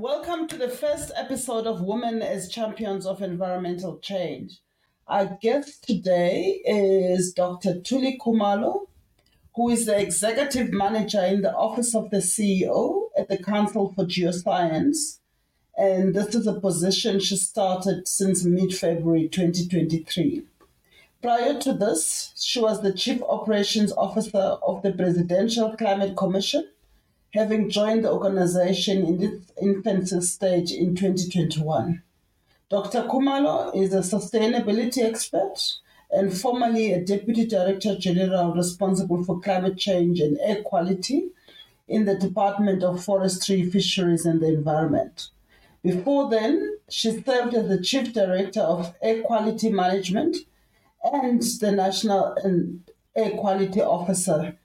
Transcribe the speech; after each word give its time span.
Welcome 0.00 0.46
to 0.46 0.56
the 0.56 0.68
first 0.68 1.10
episode 1.16 1.66
of 1.66 1.82
Women 1.82 2.22
as 2.22 2.48
Champions 2.48 3.04
of 3.04 3.20
Environmental 3.20 3.98
Change. 3.98 4.60
Our 5.08 5.36
guest 5.42 5.82
today 5.88 6.60
is 6.64 7.32
Dr. 7.32 7.80
Thuli 7.80 8.16
Khumalo, 8.16 8.86
who 9.56 9.70
is 9.70 9.86
the 9.86 9.98
Executive 10.00 10.72
Manager 10.72 11.22
in 11.22 11.42
the 11.42 11.52
Office 11.52 11.96
of 11.96 12.10
the 12.10 12.18
CEO 12.18 13.08
at 13.18 13.28
the 13.28 13.38
Council 13.38 13.92
for 13.92 14.04
Geoscience. 14.04 15.18
And 15.76 16.14
this 16.14 16.32
is 16.32 16.46
a 16.46 16.60
position 16.60 17.18
she 17.18 17.34
started 17.34 18.06
since 18.06 18.44
mid 18.44 18.72
February 18.72 19.28
2023. 19.28 20.44
Prior 21.20 21.58
to 21.58 21.72
this, 21.72 22.32
she 22.36 22.60
was 22.60 22.82
the 22.82 22.92
Chief 22.92 23.20
Operations 23.22 23.92
Officer 23.94 24.58
of 24.64 24.80
the 24.82 24.92
Presidential 24.92 25.76
Climate 25.76 26.16
Commission 26.16 26.68
having 27.34 27.70
joined 27.70 28.04
the 28.04 28.12
organization 28.12 29.04
in 29.04 29.22
its 29.22 29.52
infancy 29.60 30.20
stage 30.20 30.72
in 30.72 30.94
2021. 30.94 32.02
Dr. 32.70 33.02
Khumalo 33.04 33.74
is 33.74 33.92
a 33.92 33.98
sustainability 33.98 35.02
expert 35.02 35.56
and 36.10 36.36
formerly 36.36 36.92
a 36.92 37.04
Deputy 37.04 37.46
Director 37.46 37.96
General 37.98 38.54
responsible 38.54 39.24
for 39.24 39.40
climate 39.40 39.76
change 39.76 40.20
and 40.20 40.38
air 40.40 40.62
quality 40.62 41.28
in 41.86 42.04
the 42.04 42.16
Department 42.16 42.82
of 42.82 43.04
Forestry, 43.04 43.68
Fisheries 43.70 44.26
and 44.26 44.40
the 44.40 44.48
Environment. 44.48 45.28
Before 45.82 46.28
then, 46.28 46.76
she 46.88 47.22
served 47.22 47.54
as 47.54 47.68
the 47.68 47.80
Chief 47.80 48.12
Director 48.12 48.60
of 48.60 48.94
Air 49.02 49.22
Quality 49.22 49.70
Management 49.70 50.36
and 51.04 51.42
the 51.60 51.72
National 51.72 52.36
Air 53.14 53.30
Quality 53.30 53.80
Officer 53.80 54.56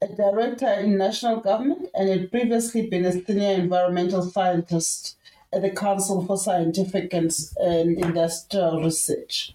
a 0.00 0.08
director 0.08 0.70
in 0.72 0.96
national 0.96 1.40
government 1.40 1.88
and 1.94 2.08
had 2.08 2.30
previously 2.30 2.86
been 2.86 3.04
a 3.04 3.12
senior 3.12 3.54
environmental 3.54 4.22
scientist 4.22 5.16
at 5.52 5.62
the 5.62 5.70
Council 5.70 6.24
for 6.24 6.36
Scientific 6.36 7.12
and, 7.12 7.32
Industrial 7.58 8.82
Research. 8.82 9.54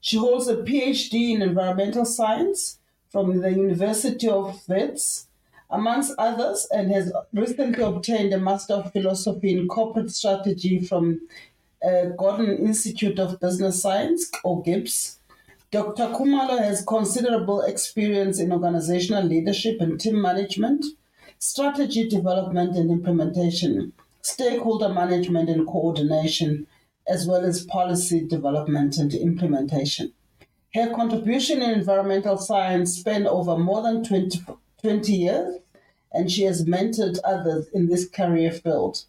She 0.00 0.16
holds 0.16 0.48
a 0.48 0.56
PhD 0.56 1.34
in 1.34 1.42
environmental 1.42 2.04
science 2.04 2.78
from 3.10 3.40
the 3.40 3.50
University 3.50 4.28
of 4.28 4.62
Wits, 4.68 5.26
amongst 5.68 6.14
others, 6.18 6.66
and 6.70 6.90
has 6.92 7.12
recently 7.32 7.82
obtained 7.82 8.32
a 8.32 8.38
Master 8.38 8.74
of 8.74 8.92
Philosophy 8.92 9.58
in 9.58 9.68
Corporate 9.68 10.10
Strategy 10.10 10.84
from 10.84 11.20
uh, 11.84 12.06
Gordon 12.16 12.58
Institute 12.58 13.18
of 13.18 13.40
Business 13.40 13.82
Science, 13.82 14.30
or 14.44 14.62
GIBS, 14.62 15.19
Dr. 15.72 16.08
Khumalo 16.08 16.58
has 16.58 16.84
considerable 16.84 17.60
experience 17.60 18.40
in 18.40 18.50
organizational 18.50 19.22
leadership 19.22 19.80
and 19.80 20.00
team 20.00 20.20
management, 20.20 20.84
strategy 21.38 22.08
development 22.08 22.76
and 22.76 22.90
implementation, 22.90 23.92
stakeholder 24.20 24.88
management 24.88 25.48
and 25.48 25.68
coordination, 25.68 26.66
as 27.06 27.24
well 27.28 27.44
as 27.44 27.66
policy 27.66 28.26
development 28.26 28.96
and 28.96 29.14
implementation. 29.14 30.12
Her 30.74 30.92
contribution 30.92 31.62
in 31.62 31.70
environmental 31.70 32.36
science 32.36 32.96
spanned 32.96 33.28
over 33.28 33.56
more 33.56 33.80
than 33.80 34.02
20, 34.02 34.40
20 34.82 35.12
years, 35.12 35.60
and 36.12 36.28
she 36.28 36.42
has 36.42 36.64
mentored 36.64 37.20
others 37.22 37.68
in 37.72 37.86
this 37.86 38.08
career 38.08 38.50
field 38.50 39.04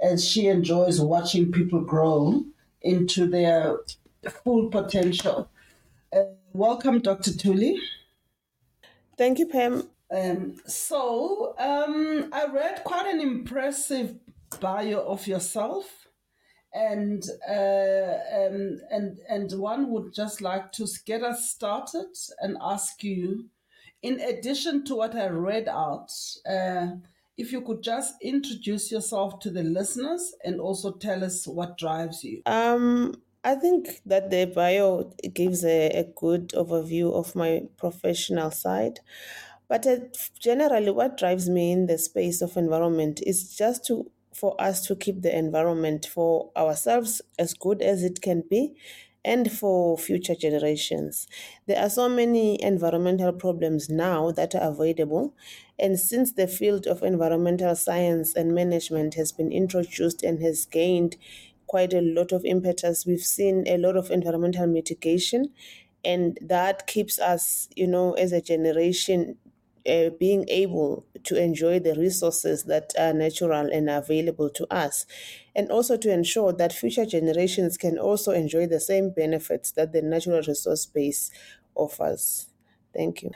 as 0.00 0.24
she 0.24 0.46
enjoys 0.46 1.00
watching 1.00 1.50
people 1.50 1.80
grow 1.80 2.44
into 2.82 3.26
their 3.26 3.78
full 4.44 4.68
potential. 4.68 5.48
Uh, 6.14 6.26
welcome, 6.52 7.00
Dr. 7.00 7.32
Thuli. 7.32 7.76
Thank 9.18 9.40
you, 9.40 9.46
Pam. 9.46 9.88
Um, 10.12 10.60
so, 10.64 11.56
um, 11.58 12.30
I 12.32 12.46
read 12.46 12.84
quite 12.84 13.12
an 13.12 13.20
impressive 13.20 14.14
bio 14.60 15.00
of 15.00 15.26
yourself, 15.26 16.06
and 16.72 17.24
uh, 17.48 18.14
um, 18.32 18.80
and 18.92 19.18
and 19.28 19.52
one 19.58 19.90
would 19.90 20.14
just 20.14 20.40
like 20.40 20.70
to 20.72 20.86
get 21.04 21.24
us 21.24 21.50
started 21.50 22.14
and 22.38 22.58
ask 22.60 23.02
you, 23.02 23.46
in 24.02 24.20
addition 24.20 24.84
to 24.84 24.94
what 24.94 25.16
I 25.16 25.28
read 25.30 25.66
out, 25.66 26.12
uh, 26.48 26.92
if 27.36 27.50
you 27.50 27.60
could 27.62 27.82
just 27.82 28.14
introduce 28.22 28.92
yourself 28.92 29.40
to 29.40 29.50
the 29.50 29.64
listeners 29.64 30.32
and 30.44 30.60
also 30.60 30.92
tell 30.92 31.24
us 31.24 31.48
what 31.48 31.76
drives 31.76 32.22
you. 32.22 32.42
Um, 32.46 33.20
I 33.44 33.54
think 33.56 34.00
that 34.06 34.30
the 34.30 34.46
bio 34.46 35.12
gives 35.34 35.64
a, 35.64 35.88
a 35.90 36.04
good 36.04 36.48
overview 36.50 37.12
of 37.12 37.34
my 37.34 37.64
professional 37.76 38.50
side. 38.50 39.00
But 39.68 39.86
uh, 39.86 39.98
generally, 40.38 40.90
what 40.90 41.16
drives 41.18 41.48
me 41.48 41.72
in 41.72 41.86
the 41.86 41.98
space 41.98 42.42
of 42.42 42.56
environment 42.56 43.20
is 43.26 43.54
just 43.56 43.84
to 43.86 44.10
for 44.32 44.60
us 44.60 44.84
to 44.86 44.96
keep 44.96 45.22
the 45.22 45.36
environment 45.36 46.06
for 46.06 46.50
ourselves 46.56 47.22
as 47.38 47.54
good 47.54 47.80
as 47.80 48.02
it 48.02 48.20
can 48.20 48.42
be 48.50 48.74
and 49.24 49.50
for 49.50 49.96
future 49.96 50.34
generations. 50.34 51.26
There 51.66 51.78
are 51.80 51.88
so 51.88 52.08
many 52.08 52.60
environmental 52.62 53.32
problems 53.32 53.88
now 53.88 54.32
that 54.32 54.54
are 54.54 54.68
avoidable. 54.70 55.34
And 55.78 55.98
since 55.98 56.32
the 56.32 56.46
field 56.48 56.86
of 56.86 57.02
environmental 57.02 57.74
science 57.76 58.34
and 58.34 58.54
management 58.54 59.14
has 59.14 59.32
been 59.32 59.52
introduced 59.52 60.22
and 60.22 60.42
has 60.42 60.66
gained 60.66 61.16
quite 61.66 61.92
a 61.92 62.00
lot 62.00 62.32
of 62.32 62.44
impetus. 62.44 63.06
We've 63.06 63.20
seen 63.20 63.64
a 63.66 63.78
lot 63.78 63.96
of 63.96 64.10
environmental 64.10 64.66
mitigation, 64.66 65.52
and 66.04 66.38
that 66.42 66.86
keeps 66.86 67.18
us, 67.18 67.68
you 67.74 67.86
know, 67.86 68.12
as 68.12 68.32
a 68.32 68.40
generation, 68.40 69.36
uh, 69.86 70.10
being 70.18 70.46
able 70.48 71.06
to 71.24 71.36
enjoy 71.36 71.78
the 71.78 71.94
resources 71.94 72.64
that 72.64 72.92
are 72.98 73.12
natural 73.12 73.70
and 73.70 73.90
available 73.90 74.50
to 74.50 74.66
us, 74.72 75.06
and 75.54 75.70
also 75.70 75.96
to 75.96 76.10
ensure 76.10 76.52
that 76.52 76.72
future 76.72 77.06
generations 77.06 77.76
can 77.76 77.98
also 77.98 78.32
enjoy 78.32 78.66
the 78.66 78.80
same 78.80 79.10
benefits 79.10 79.72
that 79.72 79.92
the 79.92 80.02
natural 80.02 80.42
resource 80.46 80.86
base 80.86 81.30
offers. 81.74 82.48
Thank 82.94 83.22
you. 83.22 83.30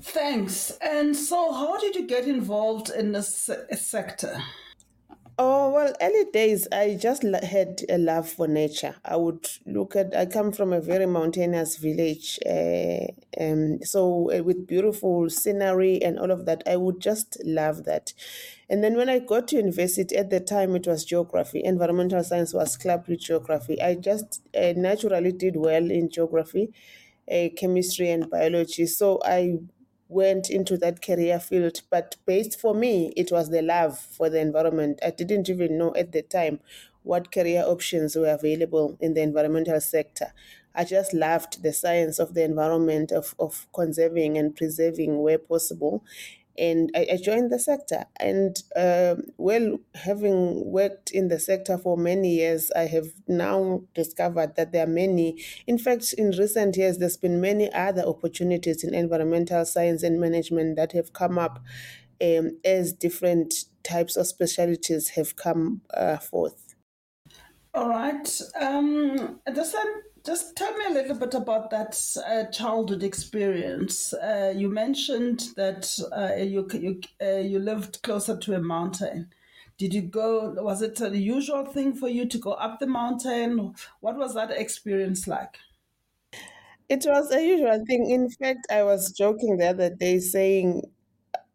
Thanks. 0.00 0.70
And 0.80 1.16
so, 1.16 1.52
how 1.52 1.78
did 1.78 1.94
you 1.94 2.06
get 2.06 2.26
involved 2.26 2.90
in 2.90 3.12
this 3.12 3.50
sector? 3.72 4.42
Oh, 5.36 5.72
well, 5.72 5.92
early 6.00 6.26
days, 6.32 6.68
I 6.70 6.94
just 6.94 7.24
had 7.24 7.82
a 7.88 7.98
love 7.98 8.28
for 8.28 8.46
nature. 8.46 8.94
I 9.04 9.16
would 9.16 9.48
look 9.66 9.96
at, 9.96 10.14
I 10.16 10.26
come 10.26 10.52
from 10.52 10.72
a 10.72 10.80
very 10.80 11.06
mountainous 11.06 11.76
village. 11.76 12.38
Uh, 12.46 13.06
um, 13.40 13.82
so, 13.82 14.30
uh, 14.32 14.44
with 14.44 14.64
beautiful 14.68 15.28
scenery 15.28 16.00
and 16.00 16.20
all 16.20 16.30
of 16.30 16.46
that, 16.46 16.62
I 16.68 16.76
would 16.76 17.00
just 17.00 17.36
love 17.44 17.82
that. 17.84 18.12
And 18.70 18.84
then 18.84 18.96
when 18.96 19.08
I 19.08 19.18
got 19.18 19.48
to 19.48 19.56
university, 19.56 20.14
at 20.16 20.30
the 20.30 20.38
time 20.38 20.76
it 20.76 20.86
was 20.86 21.04
geography, 21.04 21.64
environmental 21.64 22.22
science 22.22 22.54
was 22.54 22.76
clubbed 22.76 23.08
with 23.08 23.18
geography. 23.18 23.82
I 23.82 23.96
just 23.96 24.40
uh, 24.56 24.74
naturally 24.76 25.32
did 25.32 25.56
well 25.56 25.90
in 25.90 26.10
geography, 26.10 26.72
uh, 27.30 27.48
chemistry, 27.56 28.10
and 28.10 28.30
biology. 28.30 28.86
So, 28.86 29.20
I 29.24 29.58
went 30.08 30.50
into 30.50 30.76
that 30.78 31.02
career 31.02 31.40
field. 31.40 31.80
But 31.90 32.16
based 32.26 32.60
for 32.60 32.74
me, 32.74 33.12
it 33.16 33.32
was 33.32 33.50
the 33.50 33.62
love 33.62 33.98
for 33.98 34.28
the 34.30 34.40
environment. 34.40 35.00
I 35.02 35.10
didn't 35.10 35.48
even 35.48 35.78
know 35.78 35.94
at 35.94 36.12
the 36.12 36.22
time 36.22 36.60
what 37.02 37.32
career 37.32 37.62
options 37.66 38.16
were 38.16 38.32
available 38.32 38.96
in 39.00 39.14
the 39.14 39.22
environmental 39.22 39.80
sector. 39.80 40.32
I 40.74 40.84
just 40.84 41.12
loved 41.14 41.62
the 41.62 41.72
science 41.72 42.18
of 42.18 42.34
the 42.34 42.42
environment, 42.42 43.12
of, 43.12 43.34
of 43.38 43.66
conserving 43.72 44.36
and 44.36 44.56
preserving 44.56 45.20
where 45.22 45.38
possible 45.38 46.02
and 46.56 46.90
I, 46.94 47.06
I 47.12 47.16
joined 47.16 47.50
the 47.50 47.58
sector. 47.58 48.04
And 48.18 48.56
uh, 48.76 49.16
well, 49.36 49.78
having 49.94 50.64
worked 50.70 51.10
in 51.10 51.28
the 51.28 51.38
sector 51.38 51.78
for 51.78 51.96
many 51.96 52.34
years, 52.36 52.70
I 52.76 52.82
have 52.82 53.06
now 53.26 53.82
discovered 53.94 54.56
that 54.56 54.72
there 54.72 54.84
are 54.84 54.90
many. 54.90 55.42
In 55.66 55.78
fact, 55.78 56.12
in 56.12 56.30
recent 56.32 56.76
years, 56.76 56.98
there's 56.98 57.16
been 57.16 57.40
many 57.40 57.72
other 57.72 58.02
opportunities 58.02 58.84
in 58.84 58.94
environmental 58.94 59.64
science 59.64 60.02
and 60.02 60.20
management 60.20 60.76
that 60.76 60.92
have 60.92 61.12
come 61.12 61.38
up 61.38 61.62
um, 62.22 62.58
as 62.64 62.92
different 62.92 63.54
types 63.82 64.16
of 64.16 64.26
specialties 64.26 65.10
have 65.10 65.36
come 65.36 65.82
uh, 65.92 66.16
forth. 66.16 66.74
All 67.74 67.88
right. 67.88 68.40
Um, 68.60 69.40
just, 69.52 69.74
just 70.24 70.56
tell 70.56 70.74
me 70.76 70.86
a 70.86 70.90
little 70.90 71.16
bit 71.16 71.34
about 71.34 71.70
that 71.70 71.98
uh, 72.26 72.50
childhood 72.50 73.02
experience. 73.02 74.12
Uh, 74.14 74.52
you 74.56 74.68
mentioned 74.70 75.48
that 75.56 75.98
uh, 76.12 76.34
you 76.42 76.66
you 76.72 77.00
uh, 77.22 77.38
you 77.40 77.58
lived 77.58 78.02
closer 78.02 78.36
to 78.38 78.54
a 78.54 78.60
mountain. 78.60 79.32
Did 79.76 79.92
you 79.94 80.02
go? 80.02 80.52
Was 80.62 80.82
it 80.82 81.00
a 81.00 81.16
usual 81.16 81.64
thing 81.66 81.94
for 81.94 82.08
you 82.08 82.26
to 82.26 82.38
go 82.38 82.52
up 82.52 82.78
the 82.80 82.86
mountain? 82.86 83.74
What 84.00 84.16
was 84.16 84.34
that 84.34 84.50
experience 84.50 85.26
like? 85.26 85.58
It 86.88 87.04
was 87.06 87.30
a 87.30 87.44
usual 87.46 87.84
thing. 87.86 88.10
In 88.10 88.30
fact, 88.30 88.66
I 88.70 88.82
was 88.84 89.12
joking 89.12 89.56
the 89.58 89.66
other 89.68 89.90
day 89.90 90.18
saying 90.18 90.82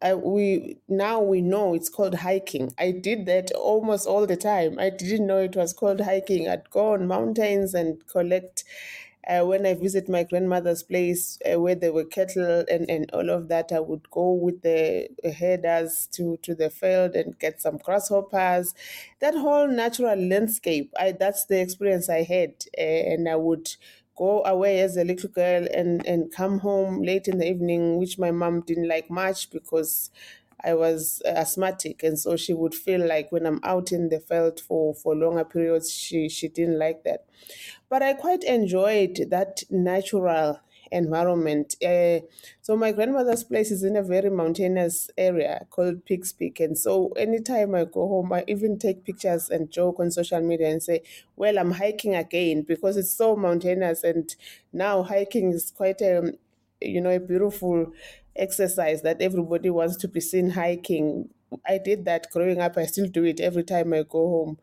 I, 0.01 0.13
we 0.16 0.78
now 0.88 1.19
we 1.22 1.42
know 1.42 1.74
it's 1.74 1.90
called 1.90 2.16
hiking. 2.16 2.74
I 2.78 2.92
did 2.92 3.25
that 3.25 3.51
almost 3.51 4.07
all 4.07 4.25
the 4.25 4.38
time. 4.38 4.80
I 4.80 4.90
didn't 4.90 5.28
know 5.28 5.40
it 5.40 5.56
was 5.57 5.74
called 5.74 6.01
hiking. 6.01 6.48
I'd 6.48 6.69
go 6.69 6.94
on 6.94 7.07
mountains 7.07 7.74
and 7.74 8.06
collect 8.07 8.63
Uh, 9.30 9.46
when 9.46 9.66
I 9.66 9.74
visit 9.75 10.10
my 10.10 10.24
grandmother's 10.24 10.81
place 10.84 11.38
uh, 11.46 11.60
where 11.62 11.75
there 11.75 11.94
were 11.94 12.06
cattle 12.06 12.66
and, 12.74 12.90
and 12.90 13.12
all 13.13 13.30
of 13.30 13.48
that, 13.50 13.72
I 13.72 13.80
would 13.80 14.10
go 14.10 14.31
with 14.34 14.62
the 14.63 15.10
herders 15.40 16.07
to, 16.13 16.38
to 16.46 16.56
the 16.56 16.69
field 16.72 17.16
and 17.16 17.38
get 17.38 17.62
some 17.62 17.78
grasshoppers. 17.78 18.74
That 19.19 19.36
whole 19.36 19.68
natural 19.68 20.16
landscape, 20.16 20.92
I, 21.00 21.12
that's 21.12 21.46
the 21.46 21.60
experience 21.62 22.10
I 22.10 22.24
had. 22.24 22.54
Uh, 22.78 22.81
and 23.13 23.30
I 23.30 23.36
would 23.36 23.68
go 24.19 24.44
away 24.45 24.81
as 24.81 24.98
a 24.98 25.06
little 25.06 25.30
girl 25.31 25.68
and, 25.74 26.06
and 26.06 26.31
come 26.31 26.60
home 26.60 27.01
late 27.01 27.27
in 27.30 27.39
the 27.39 27.50
evening, 27.50 27.98
which 27.98 28.19
my 28.19 28.31
mom 28.31 28.62
didn't 28.62 28.89
like 28.89 29.10
much 29.10 29.50
because 29.51 30.12
I 30.63 30.74
was 30.75 31.21
asthmatic, 31.25 32.04
and 32.04 32.19
so 32.19 32.36
she 32.36 32.54
would 32.54 32.75
feel 32.75 33.06
like 33.07 33.31
when 33.31 33.45
I'm 33.48 33.62
out 33.63 33.94
in 33.94 34.10
the 34.10 34.19
field 34.19 34.60
for 34.60 34.94
for 34.94 35.16
longer 35.16 35.45
periods, 35.45 35.89
she 35.92 36.27
she 36.30 36.50
didn't 36.50 36.77
like 36.80 37.04
that. 37.06 37.25
But 37.89 38.04
I 38.04 38.13
quite 38.13 38.44
enjoyed 38.44 39.27
that 39.30 39.63
natural 39.69 40.60
environment. 40.91 41.75
Uh, 41.83 42.19
so 42.62 42.75
my 42.75 42.91
grandmother's 42.91 43.44
place 43.44 43.71
is 43.71 43.83
in 43.83 43.95
a 43.95 44.03
very 44.03 44.30
mountainous 44.30 45.09
area 45.18 45.65
called 45.69 46.06
Pikes 46.06 46.33
Peak, 46.33 46.59
and 46.59 46.77
so 46.77 47.09
anytime 47.13 47.75
I 47.75 47.86
go 47.86 48.07
home, 48.07 48.33
I 48.33 48.44
even 48.47 48.77
take 48.80 49.03
pictures 49.06 49.50
and 49.50 49.71
joke 49.71 50.00
on 50.00 50.12
social 50.12 50.41
media 50.41 50.69
and 50.69 50.81
say, 50.83 51.01
"Well, 51.36 51.57
I'm 51.59 51.71
hiking 51.71 52.15
again 52.15 52.63
because 52.63 52.97
it's 52.97 53.12
so 53.12 53.36
mountainous, 53.36 54.03
and 54.03 54.36
now 54.74 55.03
hiking 55.03 55.51
is 55.51 55.71
quite 55.71 56.01
a 56.01 56.33
you 56.81 57.01
know 57.01 57.09
a 57.15 57.19
beautiful 57.19 57.91
exercise 58.36 59.01
that 59.01 59.21
everybody 59.21 59.69
wants 59.69 59.97
to 59.97 60.07
be 60.07 60.21
seen 60.21 60.51
hiking. 60.51 61.30
I 61.68 61.80
did 61.80 62.06
that 62.06 62.27
growing 62.31 62.59
up. 62.62 62.77
I 62.77 62.86
still 62.86 63.07
do 63.07 63.24
it 63.24 63.39
every 63.39 63.63
time 63.63 63.91
I 63.94 64.03
go 64.03 64.27
home 64.30 64.59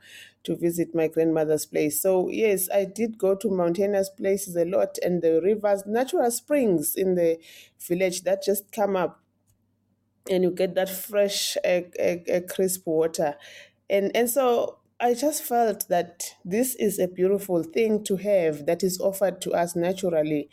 to 0.46 0.56
visit 0.56 0.94
my 0.94 1.08
grandmother's 1.08 1.66
place. 1.66 2.00
So, 2.00 2.28
yes, 2.28 2.68
I 2.70 2.84
did 2.86 3.18
go 3.18 3.34
to 3.36 3.50
mountainous 3.50 4.10
places 4.10 4.56
a 4.56 4.64
lot 4.64 4.98
and 5.02 5.22
the 5.22 5.40
rivers, 5.42 5.84
natural 5.86 6.30
springs 6.30 6.96
in 6.96 7.14
the 7.14 7.38
village 7.78 8.22
that 8.22 8.42
just 8.42 8.72
come 8.72 8.96
up 8.96 9.22
and 10.30 10.42
you 10.42 10.50
get 10.50 10.74
that 10.74 10.88
fresh, 10.88 11.56
uh, 11.64 11.82
uh, 12.00 12.40
crisp 12.48 12.86
water. 12.86 13.36
And, 13.88 14.14
and 14.16 14.28
so 14.28 14.78
I 14.98 15.14
just 15.14 15.42
felt 15.42 15.88
that 15.88 16.34
this 16.44 16.74
is 16.76 16.98
a 16.98 17.06
beautiful 17.06 17.62
thing 17.62 18.02
to 18.04 18.16
have 18.16 18.66
that 18.66 18.82
is 18.82 19.00
offered 19.00 19.40
to 19.42 19.52
us 19.52 19.76
naturally 19.76 20.50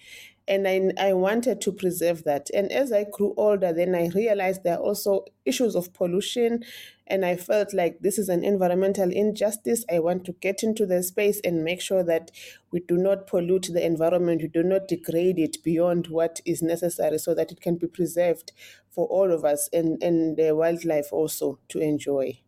and 0.48 0.68
I, 0.68 0.92
I 0.98 1.14
wanted 1.14 1.62
to 1.62 1.72
preserve 1.72 2.24
that. 2.24 2.50
And 2.54 2.72
as 2.72 2.92
I 2.92 3.06
grew 3.12 3.34
older, 3.38 3.72
then 3.74 3.96
I 3.96 4.10
realized 4.10 4.64
there 4.64 4.78
are 4.78 4.84
also 4.84 5.26
issues 5.46 5.76
of 5.76 5.94
pollution, 5.94 6.64
and 7.08 7.26
I 7.26 7.36
felt 7.36 7.74
like 7.74 8.00
this 8.00 8.18
is 8.18 8.30
an 8.30 8.44
environmental 8.44 9.12
injustice. 9.12 9.86
I 9.92 10.00
want 10.00 10.26
to 10.26 10.34
get 10.34 10.64
into 10.64 10.86
the 10.86 11.02
space 11.04 11.40
and 11.44 11.64
make 11.64 11.82
sure 11.82 12.04
that 12.04 12.32
we 12.72 12.80
do 12.82 12.98
not 12.98 13.28
pollute 13.28 13.70
the 13.72 13.86
environment, 13.86 14.42
we 14.42 14.48
do 14.48 14.64
not 14.64 14.88
degrade 14.88 15.40
it 15.40 15.64
beyond 15.64 16.08
what 16.08 16.42
is 16.46 16.62
necessary 16.62 17.18
so 17.18 17.34
that 17.36 17.52
it 17.52 17.62
can 17.62 17.76
be 17.76 17.88
preserved 17.88 18.52
for 18.90 19.08
all 19.08 19.32
of 19.32 19.44
us 19.44 19.70
and, 19.74 20.02
and 20.04 20.38
the 20.38 20.56
wildlife 20.56 21.12
also 21.12 21.60
to 21.70 21.80
enjoy. 21.80 22.40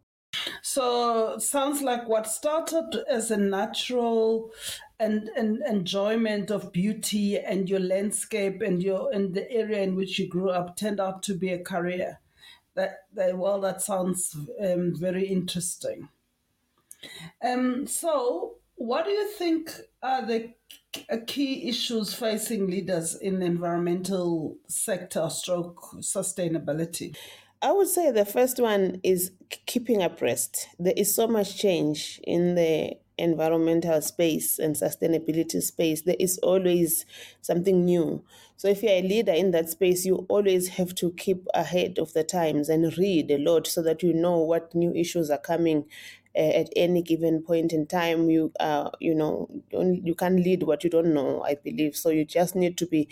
So 0.67 1.37
sounds 1.37 1.83
like 1.83 2.09
what 2.09 2.25
started 2.25 3.03
as 3.07 3.29
a 3.29 3.37
natural 3.37 4.51
and, 4.99 5.29
and 5.37 5.61
enjoyment 5.61 6.49
of 6.49 6.71
beauty 6.71 7.37
and 7.37 7.69
your 7.69 7.79
landscape 7.79 8.63
and 8.63 8.81
your 8.81 9.13
and 9.13 9.35
the 9.35 9.49
area 9.51 9.83
in 9.83 9.95
which 9.95 10.17
you 10.17 10.27
grew 10.27 10.49
up 10.49 10.75
turned 10.75 10.99
out 10.99 11.21
to 11.23 11.35
be 11.35 11.49
a 11.49 11.63
career. 11.63 12.19
That, 12.73 13.03
that 13.13 13.37
well, 13.37 13.61
that 13.61 13.83
sounds 13.83 14.35
um, 14.59 14.95
very 14.95 15.27
interesting. 15.27 16.09
Um, 17.43 17.85
so, 17.85 18.55
what 18.73 19.05
do 19.05 19.11
you 19.11 19.29
think 19.33 19.69
are 20.01 20.25
the 20.25 20.51
key 21.27 21.69
issues 21.69 22.15
facing 22.15 22.65
leaders 22.65 23.13
in 23.13 23.39
the 23.39 23.45
environmental 23.45 24.57
sector, 24.67 25.29
stroke 25.29 25.91
sustainability? 25.99 27.15
I 27.61 27.71
would 27.71 27.87
say 27.87 28.11
the 28.11 28.25
first 28.25 28.59
one 28.59 28.99
is 29.03 29.31
keeping 29.65 30.01
abreast. 30.03 30.67
There 30.77 30.93
is 30.95 31.13
so 31.15 31.27
much 31.27 31.57
change 31.57 32.19
in 32.23 32.55
the 32.55 32.97
environmental 33.17 34.01
space 34.01 34.59
and 34.59 34.75
sustainability 34.75 35.61
space, 35.61 36.01
there 36.01 36.17
is 36.19 36.37
always 36.39 37.05
something 37.41 37.85
new. 37.85 38.21
So 38.57 38.67
if 38.67 38.83
you're 38.83 38.91
a 38.91 39.01
leader 39.01 39.31
in 39.31 39.51
that 39.51 39.69
space, 39.69 40.05
you 40.05 40.25
always 40.27 40.67
have 40.69 40.93
to 40.95 41.11
keep 41.13 41.47
ahead 41.53 41.97
of 41.97 42.11
the 42.11 42.25
times 42.25 42.67
and 42.67 42.95
read 42.97 43.31
a 43.31 43.37
lot 43.37 43.67
so 43.67 43.81
that 43.83 44.03
you 44.03 44.13
know 44.13 44.37
what 44.39 44.75
new 44.75 44.93
issues 44.93 45.29
are 45.29 45.37
coming 45.37 45.85
uh, 46.35 46.39
at 46.39 46.69
any 46.75 47.01
given 47.01 47.41
point 47.41 47.71
in 47.71 47.87
time. 47.87 48.29
You 48.29 48.51
uh, 48.59 48.91
you 48.99 49.15
know 49.15 49.49
you 49.71 50.13
can't 50.15 50.39
lead 50.39 50.63
what 50.63 50.83
you 50.83 50.89
don't 50.89 51.13
know. 51.13 51.41
I 51.43 51.55
believe 51.55 51.95
so. 51.95 52.09
You 52.09 52.25
just 52.25 52.55
need 52.55 52.77
to 52.79 52.85
be 52.85 53.07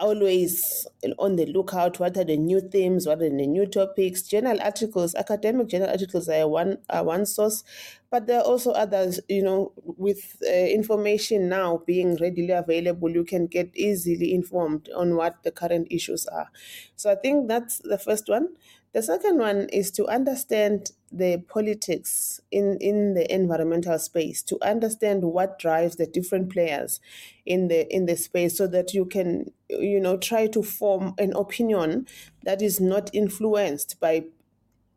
always 0.00 0.86
on 1.18 1.36
the 1.36 1.46
lookout 1.46 1.98
what 2.00 2.16
are 2.16 2.24
the 2.24 2.36
new 2.36 2.60
themes 2.60 3.06
what 3.06 3.18
are 3.22 3.28
the 3.30 3.46
new 3.46 3.66
topics. 3.66 4.22
Journal 4.22 4.60
articles 4.62 5.14
academic 5.14 5.68
journal 5.68 5.88
articles 5.90 6.28
are 6.28 6.48
one 6.48 6.78
are 6.90 7.04
one 7.04 7.26
source 7.26 7.62
but 8.10 8.26
there 8.26 8.38
are 8.40 8.44
also 8.44 8.72
others 8.72 9.20
you 9.28 9.42
know 9.42 9.72
with 9.76 10.36
uh, 10.46 10.50
information 10.52 11.48
now 11.48 11.78
being 11.86 12.16
readily 12.16 12.50
available 12.50 13.10
you 13.10 13.24
can 13.24 13.46
get 13.46 13.70
easily 13.76 14.32
informed 14.34 14.88
on 14.96 15.16
what 15.16 15.42
the 15.42 15.50
current 15.50 15.86
issues 15.90 16.26
are. 16.26 16.50
So 16.96 17.10
i 17.10 17.14
think 17.16 17.48
that's 17.48 17.78
the 17.78 17.98
first 17.98 18.28
one 18.28 18.48
the 18.94 19.02
second 19.02 19.38
one 19.38 19.68
is 19.70 19.90
to 19.92 20.06
understand 20.06 20.92
the 21.12 21.38
politics 21.48 22.40
in, 22.52 22.78
in 22.80 23.14
the 23.14 23.32
environmental 23.32 23.98
space, 23.98 24.42
to 24.44 24.58
understand 24.62 25.24
what 25.24 25.58
drives 25.58 25.96
the 25.96 26.06
different 26.06 26.52
players 26.52 27.00
in 27.44 27.68
the 27.68 27.92
in 27.94 28.06
the 28.06 28.16
space 28.16 28.56
so 28.56 28.66
that 28.68 28.94
you 28.94 29.04
can 29.04 29.52
you 29.68 30.00
know 30.00 30.16
try 30.16 30.46
to 30.46 30.62
form 30.62 31.14
an 31.18 31.32
opinion 31.34 32.06
that 32.44 32.62
is 32.62 32.80
not 32.80 33.10
influenced 33.12 34.00
by 34.00 34.24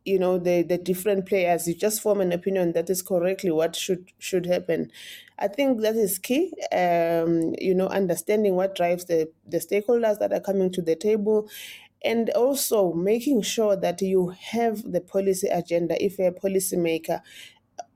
you 0.06 0.18
know 0.18 0.38
the 0.38 0.62
the 0.64 0.78
different 0.78 1.26
players. 1.26 1.68
You 1.68 1.74
just 1.76 2.02
form 2.02 2.22
an 2.22 2.32
opinion 2.32 2.74
that 2.74 2.90
is 2.90 3.02
correctly 3.02 3.52
what 3.52 3.76
should 3.76 4.12
should 4.20 4.46
happen. 4.46 4.92
I 5.40 5.48
think 5.50 5.82
that 5.82 5.96
is 5.96 6.18
key 6.18 6.54
um, 6.72 7.54
you 7.60 7.76
know 7.76 7.88
understanding 7.88 8.56
what 8.56 8.76
drives 8.76 9.06
the 9.06 9.30
the 9.46 9.58
stakeholders 9.58 10.20
that 10.20 10.32
are 10.32 10.40
coming 10.40 10.72
to 10.74 10.82
the 10.82 10.96
table 10.96 11.50
and 12.04 12.30
also 12.32 12.94
making 12.94 13.42
sure 13.42 13.76
that 13.76 14.02
you 14.02 14.30
have 14.30 14.92
the 14.92 15.02
policy 15.02 15.48
agenda 15.48 16.02
if 16.04 16.18
you're 16.20 16.30
a 16.30 16.32
policymaker 16.34 17.22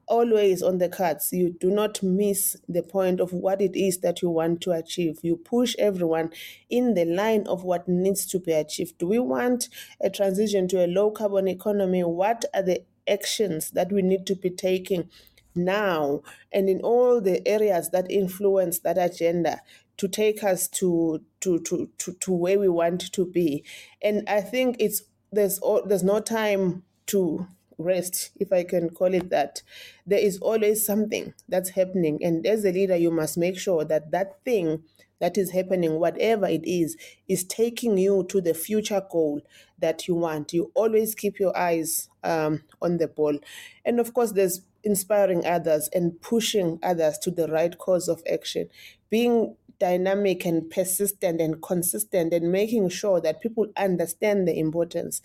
always 0.07 0.62
on 0.62 0.77
the 0.77 0.89
cards. 0.89 1.31
You 1.31 1.51
do 1.51 1.69
not 1.71 2.03
miss 2.03 2.57
the 2.68 2.83
point 2.83 3.19
of 3.21 3.31
what 3.31 3.62
it 3.62 3.75
is 3.75 4.00
that 4.00 4.21
you 4.21 4.30
want 4.30 4.62
to 4.62 4.71
achieve. 4.71 5.19
You 5.24 5.38
push 5.38 5.75
everyone 5.80 6.31
in 6.69 6.95
the 6.95 7.06
line 7.06 7.48
of 7.48 7.63
what 7.63 7.88
needs 7.88 8.25
to 8.27 8.39
be 8.39 8.51
achieved. 8.51 8.98
Do 8.98 9.07
we 9.07 9.19
want 9.19 9.69
a 10.01 10.09
transition 10.09 10.68
to 10.69 10.86
a 10.86 10.88
low 10.88 11.12
carbon 11.12 11.47
economy? 11.47 12.04
What 12.04 12.44
are 12.54 12.63
the 12.63 12.83
actions 13.07 13.71
that 13.71 13.92
we 13.92 14.01
need 14.01 14.25
to 14.27 14.36
be 14.36 14.50
taking 14.50 15.09
now 15.54 16.21
and 16.51 16.69
in 16.69 16.80
all 16.81 17.19
the 17.19 17.45
areas 17.47 17.90
that 17.90 18.09
influence 18.09 18.80
that 18.80 18.97
agenda 18.97 19.61
to 20.02 20.08
take 20.08 20.44
us 20.44 20.68
to 20.68 21.22
to 21.42 21.60
to 21.60 21.88
to, 22.00 22.14
to 22.14 22.31
where 22.34 22.58
we 22.60 22.68
want 22.68 23.12
to 23.14 23.24
be. 23.24 23.64
And 24.02 24.28
i 24.28 24.42
think 24.42 24.78
it's 24.80 25.04
there's 25.31 25.60
there's 25.86 26.04
no 26.04 26.20
time 26.20 26.81
to 27.06 27.46
rest 27.78 28.31
if 28.40 28.52
i 28.52 28.64
can 28.64 28.90
call 28.90 29.14
it 29.14 29.30
that. 29.30 29.62
There 30.08 30.18
is 30.20 30.40
always 30.40 30.84
something 30.84 31.36
that's 31.48 31.70
happening. 31.70 32.18
And 32.24 32.48
as 32.48 32.66
a 32.66 32.72
leader 32.72 32.96
you 32.96 33.12
must 33.12 33.38
make 33.38 33.60
sure 33.60 33.86
that 33.86 34.10
that 34.10 34.44
thing 34.44 34.84
that 35.20 35.38
is 35.38 35.52
happening 35.52 36.00
whatever 36.00 36.48
it 36.48 36.66
is 36.66 36.98
is 37.28 37.44
taking 37.44 37.96
you 38.00 38.26
to 38.30 38.42
the 38.42 38.56
future 38.56 39.04
goal 39.12 39.42
that 39.78 40.08
you 40.08 40.16
want. 40.16 40.52
You 40.52 40.72
always 40.74 41.14
keep 41.14 41.40
your 41.40 41.56
eyes 41.56 42.10
um, 42.24 42.64
on 42.81 42.98
the 42.98 43.08
ball. 43.08 43.38
And 43.86 44.00
of 44.00 44.16
course 44.16 44.31
there's 44.31 44.62
inspiring 44.84 45.46
others 45.46 45.90
and 45.94 46.20
pushing 46.22 46.80
others 46.81 47.18
to 47.20 47.30
the 47.31 47.48
right 47.48 47.78
course 47.78 48.08
of 48.08 48.24
action. 48.31 48.68
Being 49.10 49.56
dynamic 49.81 50.45
and 50.45 50.69
persistent 50.69 51.42
and 51.42 51.59
consistent 51.59 52.31
and 52.33 52.52
making 52.52 52.88
sure 52.88 53.19
that 53.19 53.42
people 53.42 53.66
understand 53.76 54.47
the 54.47 54.57
importance. 54.59 55.23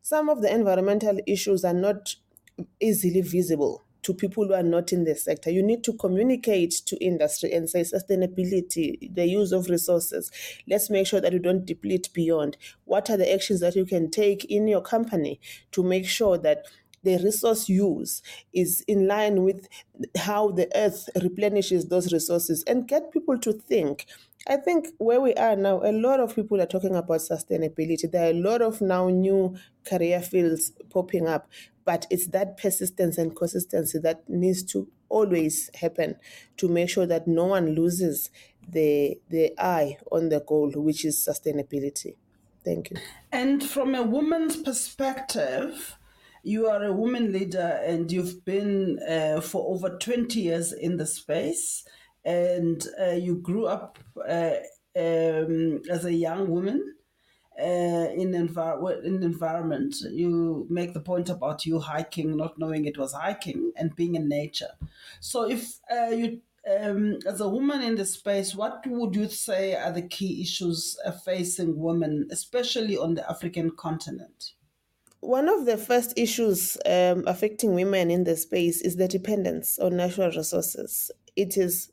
Some 0.00 0.30
of 0.30 0.40
the 0.40 0.52
environmental 0.52 1.18
issues 1.26 1.62
are 1.62 1.74
not 1.74 2.16
easily 2.80 3.20
visible 3.20 3.84
to 4.00 4.14
people 4.14 4.46
who 4.46 4.54
are 4.54 4.62
not 4.62 4.94
in 4.94 5.04
the 5.04 5.14
sector. 5.14 5.50
You 5.50 5.62
need 5.62 5.84
to 5.84 5.92
communicate 5.92 6.70
to 6.86 6.96
industry 7.04 7.52
and 7.52 7.68
say 7.68 7.82
sustainability, 7.82 9.14
the 9.14 9.26
use 9.26 9.52
of 9.52 9.68
resources. 9.68 10.30
Let's 10.66 10.88
make 10.88 11.06
sure 11.06 11.20
that 11.20 11.34
you 11.34 11.38
don't 11.38 11.66
deplete 11.66 12.08
beyond. 12.14 12.56
What 12.86 13.10
are 13.10 13.18
the 13.18 13.30
actions 13.30 13.60
that 13.60 13.76
you 13.76 13.84
can 13.84 14.10
take 14.10 14.46
in 14.46 14.66
your 14.68 14.80
company 14.80 15.38
to 15.72 15.82
make 15.82 16.06
sure 16.06 16.38
that 16.38 16.64
the 17.02 17.16
resource 17.18 17.68
use 17.68 18.22
is 18.52 18.82
in 18.88 19.06
line 19.06 19.42
with 19.42 19.68
how 20.16 20.50
the 20.50 20.68
earth 20.74 21.08
replenishes 21.22 21.88
those 21.88 22.12
resources 22.12 22.64
and 22.66 22.88
get 22.88 23.12
people 23.12 23.38
to 23.38 23.52
think 23.52 24.06
I 24.46 24.56
think 24.56 24.88
where 24.98 25.20
we 25.20 25.34
are 25.34 25.56
now, 25.56 25.82
a 25.82 25.92
lot 25.92 26.20
of 26.20 26.34
people 26.34 26.60
are 26.60 26.66
talking 26.66 26.94
about 26.94 27.20
sustainability. 27.20 28.10
There 28.10 28.28
are 28.28 28.30
a 28.30 28.40
lot 28.40 28.62
of 28.62 28.80
now 28.80 29.08
new 29.08 29.56
career 29.84 30.22
fields 30.22 30.72
popping 30.90 31.26
up, 31.26 31.50
but 31.84 32.06
it's 32.08 32.28
that 32.28 32.56
persistence 32.56 33.18
and 33.18 33.36
consistency 33.36 33.98
that 33.98 34.26
needs 34.28 34.62
to 34.72 34.88
always 35.10 35.70
happen 35.74 36.16
to 36.56 36.68
make 36.68 36.88
sure 36.88 37.06
that 37.06 37.26
no 37.26 37.46
one 37.46 37.74
loses 37.74 38.30
the 38.66 39.18
the 39.28 39.52
eye 39.58 39.98
on 40.10 40.30
the 40.30 40.40
goal, 40.40 40.70
which 40.76 41.04
is 41.04 41.16
sustainability. 41.18 42.14
Thank 42.64 42.90
you. 42.90 42.96
And 43.30 43.62
from 43.62 43.94
a 43.94 44.02
woman's 44.02 44.56
perspective, 44.56 45.97
you 46.42 46.66
are 46.68 46.84
a 46.84 46.92
woman 46.92 47.32
leader 47.32 47.80
and 47.84 48.10
you've 48.10 48.44
been 48.44 48.98
uh, 49.08 49.40
for 49.40 49.74
over 49.74 49.96
20 49.98 50.40
years 50.40 50.72
in 50.72 50.96
the 50.96 51.06
space 51.06 51.84
and 52.24 52.86
uh, 53.00 53.12
you 53.12 53.36
grew 53.36 53.66
up 53.66 53.98
uh, 54.28 54.54
um, 54.96 55.80
as 55.90 56.04
a 56.04 56.12
young 56.12 56.48
woman 56.48 56.94
uh, 57.58 58.08
in 58.14 58.32
envir- 58.32 59.04
in 59.04 59.22
environment. 59.22 59.96
You 60.00 60.66
make 60.70 60.94
the 60.94 61.00
point 61.00 61.28
about 61.28 61.66
you 61.66 61.80
hiking, 61.80 62.36
not 62.36 62.58
knowing 62.58 62.84
it 62.84 62.98
was 62.98 63.12
hiking, 63.12 63.72
and 63.76 63.96
being 63.96 64.14
in 64.14 64.28
nature. 64.28 64.72
So, 65.20 65.48
if 65.48 65.78
uh, 65.90 66.10
you, 66.10 66.40
um, 66.80 67.18
as 67.26 67.40
a 67.40 67.48
woman 67.48 67.82
in 67.82 67.96
the 67.96 68.04
space, 68.04 68.54
what 68.54 68.84
would 68.86 69.16
you 69.16 69.28
say 69.28 69.74
are 69.74 69.92
the 69.92 70.06
key 70.06 70.40
issues 70.40 70.96
facing 71.24 71.78
women, 71.78 72.28
especially 72.30 72.96
on 72.96 73.14
the 73.14 73.28
African 73.28 73.70
continent? 73.72 74.52
One 75.20 75.48
of 75.48 75.66
the 75.66 75.76
first 75.76 76.14
issues 76.16 76.76
um, 76.86 77.24
affecting 77.26 77.74
women 77.74 78.10
in 78.10 78.24
the 78.24 78.36
space 78.36 78.80
is 78.80 78.96
the 78.96 79.08
dependence 79.08 79.78
on 79.78 79.96
natural 79.96 80.30
resources. 80.30 81.10
It 81.34 81.56
is 81.56 81.92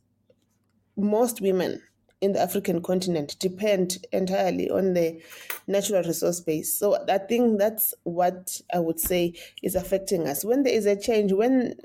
most 0.96 1.42
women 1.42 1.82
in 2.22 2.34
the 2.34 2.40
African 2.40 2.82
continent 2.82 3.38
depend 3.40 4.06
entirely 4.12 4.70
on 4.70 4.94
the 4.94 5.22
natural 5.68 6.04
resource 6.04 6.40
base. 6.40 6.74
So 6.74 7.04
I 7.10 7.18
think 7.18 7.60
that's 7.60 7.94
what 8.04 8.62
I 8.74 8.80
would 8.80 9.00
say 9.00 9.34
is 9.62 9.76
affecting 9.76 10.28
us. 10.28 10.46
When 10.46 10.64
there 10.64 10.74
is 10.74 10.86
a 10.86 11.00
change, 11.00 11.34
when 11.34 11.76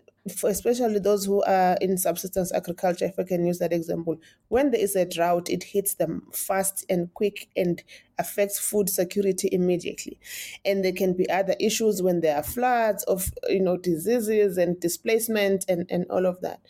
especially 0.45 0.99
those 0.99 1.25
who 1.25 1.43
are 1.45 1.77
in 1.81 1.97
subsistence 1.97 2.53
agriculture, 2.53 3.07
if 3.07 3.19
I 3.19 3.25
can 3.25 3.45
use 3.47 3.59
that 3.59 3.73
example, 3.73 4.21
when 4.49 4.71
there 4.71 4.81
is 4.81 4.95
a 4.97 5.05
drought, 5.07 5.49
it 5.49 5.63
hits 5.65 5.95
them 5.95 6.29
fast 6.33 6.85
and 6.89 7.13
quick 7.15 7.49
and 7.57 7.83
affects 8.19 8.59
food 8.59 8.91
security 8.91 9.49
immediately. 9.51 10.19
And 10.65 10.85
there 10.85 10.93
can 10.93 11.15
be 11.15 11.29
other 11.31 11.55
issues 11.59 12.03
when 12.03 12.21
there 12.21 12.37
are 12.37 12.43
floods 12.43 13.03
of 13.05 13.33
you 13.49 13.61
know 13.61 13.77
diseases 13.77 14.59
and 14.59 14.79
displacement 14.79 15.65
and, 15.69 15.91
and 15.91 16.07
all 16.11 16.27
of 16.27 16.41
that. 16.43 16.61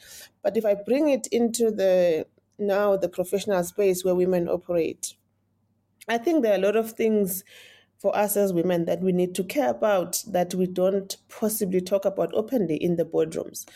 But 0.43 0.57
if 0.57 0.65
I 0.65 0.75
bring 0.75 1.09
it 1.09 1.27
into 1.29 1.71
the 1.71 2.27
now 2.59 2.97
the 2.97 3.09
professional 3.09 3.65
space 3.65 4.05
where 4.05 4.15
women 4.15 4.49
operate, 4.49 5.15
I 6.09 6.19
think 6.19 6.43
there 6.43 6.53
are 6.53 6.57
a 6.59 6.63
lot 6.67 6.77
of 6.77 6.93
things 6.93 7.45
for 8.01 8.17
us 8.17 8.37
as 8.37 8.53
women 8.53 8.87
that 8.87 9.03
we 9.03 9.13
need 9.13 9.35
to 9.35 9.45
care 9.45 9.71
about 9.71 10.23
that 10.27 10.55
we 10.55 10.67
don't 10.67 11.19
possibly 11.29 11.83
talk 11.83 12.07
about 12.07 12.33
openly 12.33 12.77
in 12.77 12.97
the 12.97 13.05
boardrooms. 13.05 13.67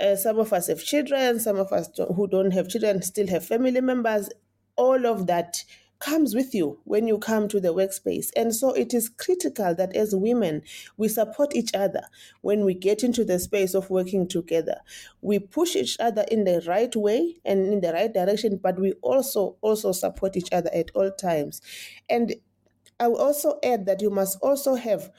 Uh, 0.00 0.16
some 0.16 0.38
of 0.38 0.52
us 0.52 0.68
have 0.68 0.82
children, 0.82 1.38
some 1.38 1.58
of 1.58 1.70
us 1.72 1.88
don't, 1.88 2.14
who 2.14 2.26
don't 2.26 2.52
have 2.52 2.68
children 2.68 3.02
still 3.02 3.26
have 3.26 3.44
family 3.44 3.80
members. 3.80 4.30
All 4.76 5.06
of 5.06 5.26
that 5.26 5.64
comes 5.98 6.34
with 6.34 6.54
you 6.54 6.78
when 6.84 7.08
you 7.08 7.18
come 7.18 7.48
to 7.48 7.60
the 7.60 7.74
workspace. 7.74 8.30
And 8.36 8.54
so 8.54 8.72
it 8.72 8.94
is 8.94 9.08
critical 9.08 9.74
that 9.74 9.96
as 9.96 10.14
women, 10.14 10.62
we 10.96 11.08
support 11.08 11.54
each 11.54 11.74
other 11.74 12.02
when 12.40 12.64
we 12.64 12.74
get 12.74 13.02
into 13.02 13.24
the 13.24 13.38
space 13.38 13.74
of 13.74 13.90
working 13.90 14.28
together. 14.28 14.76
We 15.20 15.40
push 15.40 15.74
each 15.74 15.98
other 15.98 16.24
in 16.30 16.44
the 16.44 16.62
right 16.66 16.94
way 16.94 17.36
and 17.44 17.72
in 17.72 17.80
the 17.80 17.92
right 17.92 18.12
direction, 18.14 18.60
but 18.62 18.78
we 18.78 18.92
also 19.02 19.56
also 19.60 19.92
support 19.92 20.36
each 20.36 20.52
other 20.52 20.70
at 20.72 20.90
all 20.94 21.10
times. 21.10 21.60
And 22.08 22.34
I 23.00 23.08
will 23.08 23.18
also 23.18 23.58
add 23.62 23.86
that 23.86 24.02
you 24.02 24.10
must 24.10 24.38
also 24.42 24.74
have 24.74 25.10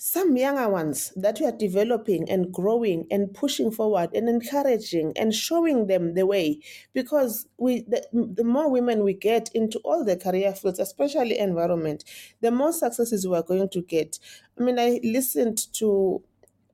some 0.00 0.36
younger 0.36 0.68
ones 0.68 1.12
that 1.16 1.40
you 1.40 1.46
are 1.46 1.56
developing 1.56 2.30
and 2.30 2.52
growing 2.52 3.04
and 3.10 3.34
pushing 3.34 3.72
forward 3.72 4.10
and 4.14 4.28
encouraging 4.28 5.12
and 5.16 5.34
showing 5.34 5.88
them 5.88 6.14
the 6.14 6.24
way. 6.24 6.60
Because 6.92 7.48
we 7.58 7.80
the, 7.82 8.06
the 8.12 8.44
more 8.44 8.70
women 8.70 9.02
we 9.02 9.14
get 9.14 9.50
into 9.54 9.80
all 9.80 10.04
the 10.04 10.16
career 10.16 10.52
fields 10.54 10.78
especially 10.78 11.36
environment 11.38 12.04
the 12.40 12.50
more 12.52 12.72
successes 12.72 13.26
we 13.26 13.36
are 13.36 13.42
going 13.42 13.68
to 13.70 13.82
get. 13.82 14.18
I 14.58 14.62
mean 14.62 14.78
i 14.78 15.00
listened 15.02 15.72
to 15.74 16.22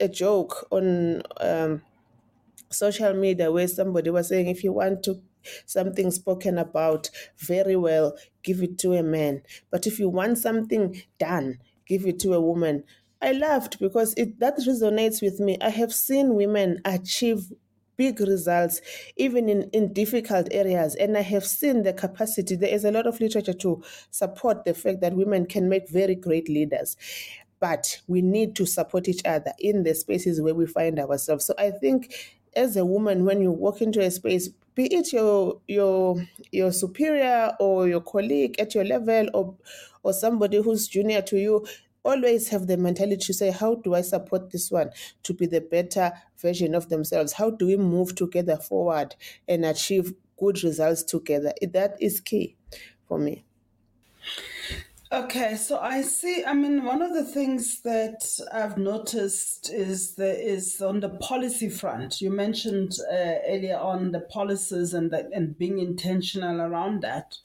a 0.01 0.09
joke 0.09 0.67
on 0.71 1.23
um, 1.41 1.83
social 2.71 3.15
media 3.15 3.51
where 3.53 3.69
somebody 3.69 4.11
was 4.11 4.29
saying 4.29 4.49
if 4.49 4.65
you 4.65 4.73
want 4.73 5.03
to 5.05 5.23
something 5.67 6.11
spoken 6.11 6.59
about 6.59 7.11
very 7.39 7.77
well 7.77 8.17
give 8.43 8.63
it 8.63 8.79
to 8.79 8.93
a 8.93 9.03
man. 9.03 9.43
But 9.71 9.87
if 9.87 9.99
you 9.99 10.09
want 10.09 10.39
something 10.39 11.03
done 11.19 11.59
give 11.87 12.07
it 12.07 12.19
to 12.21 12.35
a 12.35 12.41
woman. 12.41 12.85
I 13.21 13.33
laughed 13.33 13.79
because 13.79 14.15
it 14.17 14.39
that 14.41 14.59
resonates 14.59 15.23
with 15.23 15.41
me. 15.41 15.57
I 15.61 15.71
have 15.71 15.93
seen 15.93 16.35
women 16.35 16.81
achieve 16.85 17.53
big 17.97 18.21
results 18.21 18.81
even 19.17 19.49
in, 19.49 19.71
in 19.73 19.93
difficult 19.93 20.49
areas. 20.51 20.95
And 20.97 21.17
i 21.17 21.23
have 21.23 21.45
seen 21.45 21.85
the 21.85 21.93
capacity. 21.93 22.57
There 22.57 22.73
is 22.73 22.85
a 22.85 22.91
lot 22.91 23.07
of 23.07 23.21
literature 23.21 23.53
to 23.55 23.83
support 24.11 24.65
the 24.65 24.75
fact 24.75 25.01
that 25.01 25.15
women 25.15 25.47
can 25.47 25.69
make 25.69 25.89
very 25.89 26.15
great 26.15 26.49
leaders. 26.49 26.97
But 27.61 28.01
we 28.07 28.21
need 28.21 28.57
to 28.57 28.67
support 28.67 29.09
each 29.09 29.23
other 29.25 29.53
in 29.59 29.85
the 29.85 29.95
spaces 29.95 30.41
where 30.41 30.55
we 30.55 30.67
find 30.67 30.99
ourselves. 30.99 31.47
So 31.47 31.55
i 31.57 31.71
think 31.71 32.13
as 32.57 32.77
a 32.77 32.85
woman 32.85 33.25
when 33.25 33.41
you 33.41 33.51
walk 33.51 33.81
into 33.83 34.01
a 34.01 34.11
space 34.11 34.49
be 34.75 34.93
it 34.95 35.13
your 35.13 35.61
your 35.69 36.17
your 36.53 36.73
superior 36.73 37.53
or 37.61 37.89
your 37.89 38.01
colleague 38.01 38.59
at 38.59 38.75
your 38.75 38.85
level 38.85 39.29
or 39.35 39.57
or 40.03 40.13
somebody 40.13 40.61
who's 40.63 40.89
junior 40.89 41.23
to 41.23 41.39
you 41.39 41.67
always 42.05 42.49
have 42.49 42.67
the 42.67 42.77
mentality 42.77 43.17
to 43.17 43.33
say, 43.33 43.51
how 43.51 43.77
do 43.77 43.95
I 43.95 44.03
support 44.03 44.51
this 44.51 44.71
one 44.71 44.91
to 45.23 45.33
be 45.33 45.47
the 45.47 45.63
better 45.63 46.13
version 46.39 46.75
of 46.75 46.91
themselves? 46.91 47.33
How 47.33 47.49
do 47.51 47.67
we 47.67 47.77
move 47.79 48.15
together 48.15 48.57
forward 48.59 49.17
and 49.49 49.65
achieve 49.65 50.13
good 50.39 50.63
results 50.63 51.03
together? 51.03 51.55
That 51.63 51.97
is 52.03 52.21
key 52.21 52.57
for 53.09 53.19
me. 53.19 53.47
Okay, 55.15 55.55
so 55.55 55.79
I 55.79 56.03
see. 56.03 56.45
I 56.45 56.55
mean, 56.55 56.83
one 56.83 57.01
of 57.01 57.15
the 57.15 57.23
things 57.23 57.83
that 57.83 58.29
I've 58.53 58.77
noticed 58.77 59.73
is 59.73 60.17
there 60.17 60.35
is 60.35 60.83
on 60.83 60.99
the 60.99 61.09
policy 61.09 61.69
front. 61.69 62.21
You 62.21 62.31
mentioned 62.31 62.95
uh, 63.09 63.37
earlier 63.47 63.79
on 63.79 64.11
the 64.11 64.23
policies 64.23 64.93
and 64.93 65.13
the, 65.13 65.31
and 65.33 65.57
being 65.57 65.79
intentional 65.79 66.61
around 66.61 67.03
that, 67.03 67.37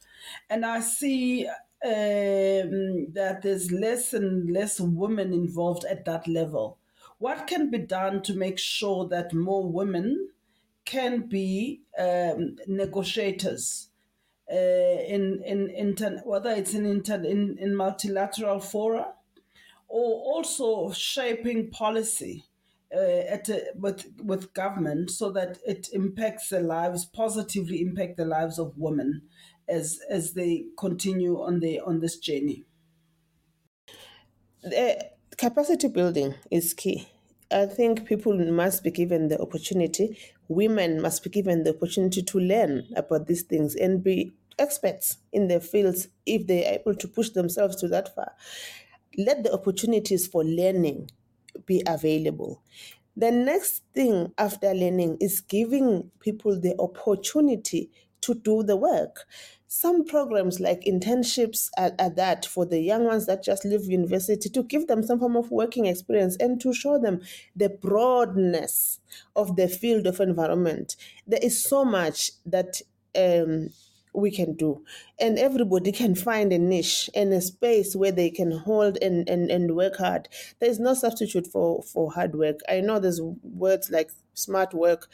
and 0.50 0.66
I 0.66 0.80
see 0.80 1.46
um, 1.48 3.12
that 3.14 3.42
there's 3.44 3.72
less 3.72 4.16
and 4.16 4.50
less 4.50 4.80
women 4.80 5.32
involved 5.32 5.86
at 5.86 6.06
that 6.06 6.28
level. 6.28 6.80
What 7.20 7.46
can 7.46 7.70
be 7.70 7.78
done 7.78 8.24
to 8.24 8.34
make 8.34 8.58
sure 8.58 9.08
that 9.10 9.32
more 9.32 9.72
women 9.72 10.30
can 10.86 11.28
be 11.28 11.82
um, 12.00 12.56
negotiators 12.66 13.88
in 14.53 15.44
in 15.44 15.70
inter, 15.70 16.22
whether 16.25 16.50
it's 16.50 16.74
in, 16.74 16.86
inter, 16.86 17.24
in 17.24 17.58
in 17.60 17.75
multilateral 17.75 18.60
fora 18.60 19.13
or 19.88 20.36
also 20.36 20.91
shaping 20.91 21.70
policy 21.72 22.46
uh, 22.94 23.00
at 23.29 23.50
a, 23.50 23.65
with 23.75 24.06
with 24.24 24.53
government 24.53 25.12
so 25.12 25.32
that 25.32 25.60
it 25.65 25.89
impacts 25.94 26.50
the 26.50 26.60
lives 26.60 27.06
positively 27.06 27.82
impact 27.82 28.18
the 28.18 28.25
lives 28.25 28.58
of 28.60 28.77
women 28.77 29.22
as 29.68 30.00
as 30.10 30.34
they 30.34 30.65
continue 30.77 31.39
on 31.39 31.60
the 31.60 31.79
on 31.79 32.00
this 32.00 32.18
journey? 32.18 32.65
The 34.63 35.12
capacity 35.38 35.88
building 35.88 36.36
is 36.51 36.74
key. 36.74 37.08
I 37.51 37.65
think 37.65 38.06
people 38.06 38.38
must 38.51 38.84
be 38.84 38.91
given 38.91 39.27
the 39.27 39.41
opportunity, 39.41 40.18
women 40.50 41.01
must 41.01 41.24
be 41.24 41.29
given 41.29 41.63
the 41.63 41.75
opportunity 41.75 42.22
to 42.24 42.39
learn 42.39 42.88
about 42.98 43.27
these 43.27 43.44
things 43.44 43.75
and 43.75 44.03
be 44.03 44.34
experts 44.58 45.18
in 45.32 45.48
their 45.48 45.62
fields 45.62 46.10
if 46.25 46.46
they 46.48 46.68
are 46.68 46.74
able 46.74 46.96
to 46.96 47.08
push 47.08 47.29
themselves 47.29 47.77
to 47.77 47.88
that 47.88 48.13
far. 48.13 48.34
Let 49.18 49.44
the 49.44 49.53
opportunities 49.53 50.27
for 50.27 50.44
learning 50.44 51.12
be 51.65 51.82
available. 51.88 52.62
The 53.15 53.32
next 53.32 53.84
thing 53.94 54.34
after 54.38 54.74
learning 54.74 55.18
is 55.22 55.41
giving 55.41 56.12
people 56.20 56.60
the 56.60 56.75
opportunity 56.79 57.91
to 58.22 58.34
do 58.34 58.64
the 58.64 58.76
work. 58.76 59.26
Some 59.68 60.04
programs 60.04 60.60
like 60.60 60.82
internships 60.82 61.70
are, 61.78 61.92
are, 62.00 62.10
that 62.16 62.46
for 62.46 62.66
the 62.66 62.80
young 62.80 63.04
ones 63.06 63.28
that 63.28 63.44
just 63.44 63.64
leave 63.66 63.86
university 63.86 64.50
to 64.50 64.64
give 64.64 64.88
them 64.88 65.04
some 65.04 65.20
form 65.20 65.36
of 65.36 65.52
working 65.52 65.86
experience 65.86 66.36
and 66.40 66.60
to 66.62 66.74
show 66.74 67.00
them 67.00 67.22
the 67.56 67.70
broadness 67.70 69.00
of 69.36 69.56
the 69.58 69.68
field 69.68 70.08
of 70.08 70.20
environment. 70.20 70.96
There 71.28 71.40
is 71.42 71.64
so 71.64 71.86
much 71.86 72.32
that 72.48 72.82
um, 73.16 73.70
we 74.14 74.32
can 74.32 74.56
do. 74.56 74.84
And 75.20 75.38
everybody 75.38 75.92
can 75.92 76.16
find 76.16 76.52
a 76.52 76.58
niche 76.58 77.10
and 77.14 77.34
a 77.34 77.42
space 77.42 77.96
where 77.96 78.12
they 78.12 78.30
can 78.30 78.52
hold 78.52 78.98
and, 79.02 79.28
and, 79.30 79.50
and 79.50 79.76
work 79.76 79.98
hard. 79.98 80.30
There 80.60 80.70
is 80.70 80.80
no 80.80 80.94
substitute 80.94 81.48
for, 81.48 81.84
for 81.84 82.12
hard 82.12 82.36
work. 82.36 82.60
I 82.68 82.82
know 82.82 83.00
there's 83.00 83.22
words 83.22 83.90
like 83.90 84.12
smart 84.34 84.74
work, 84.74 85.08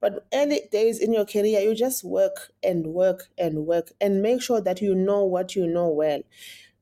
but 0.00 0.26
early 0.34 0.62
days 0.72 1.00
in 1.00 1.12
your 1.12 1.26
career, 1.26 1.60
you 1.60 1.74
just 1.74 2.04
work 2.04 2.52
and 2.62 2.86
work 2.88 3.28
and 3.38 3.66
work 3.66 3.92
and 4.00 4.22
make 4.22 4.42
sure 4.42 4.60
that 4.62 4.82
you 4.82 4.94
know 4.94 5.24
what 5.24 5.56
you 5.56 5.66
know 5.66 5.88
well. 5.88 6.22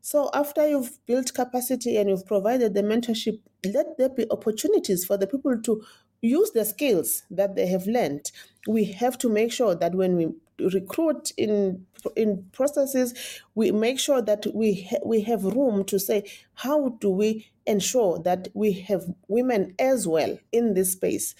So 0.02 0.30
after 0.34 0.68
you've 0.68 0.98
built 1.06 1.34
capacity 1.34 1.98
and 1.98 2.10
you've 2.10 2.26
provided 2.26 2.74
the 2.74 2.82
mentorship, 2.82 3.40
let 3.66 3.86
there 3.98 4.10
be 4.10 4.26
opportunities 4.30 5.04
for 5.04 5.16
the 5.18 5.26
people 5.28 5.60
to 5.62 5.82
use 6.22 6.52
the 6.52 6.64
skills 6.64 7.24
that 7.30 7.56
they 7.56 7.66
have 7.68 7.86
learned. 7.86 8.32
We 8.68 8.86
have 8.86 9.18
to 9.18 9.28
make 9.30 9.52
sure 9.52 9.74
that 9.76 9.94
when 9.94 10.16
we 10.16 10.28
recruit 10.58 11.32
in 11.38 11.86
in 12.16 12.44
processes 12.52 13.14
we 13.54 13.70
make 13.72 13.98
sure 13.98 14.22
that 14.22 14.46
we 14.54 14.86
ha- 14.90 14.98
we 15.06 15.22
have 15.22 15.44
room 15.44 15.84
to 15.84 15.98
say 15.98 16.24
how 16.54 16.90
do 17.00 17.10
we 17.10 17.46
ensure 17.66 18.18
that 18.20 18.48
we 18.54 18.72
have 18.72 19.04
women 19.28 19.74
as 19.78 20.06
well 20.08 20.38
in 20.52 20.74
this 20.74 20.92
space 20.92 21.34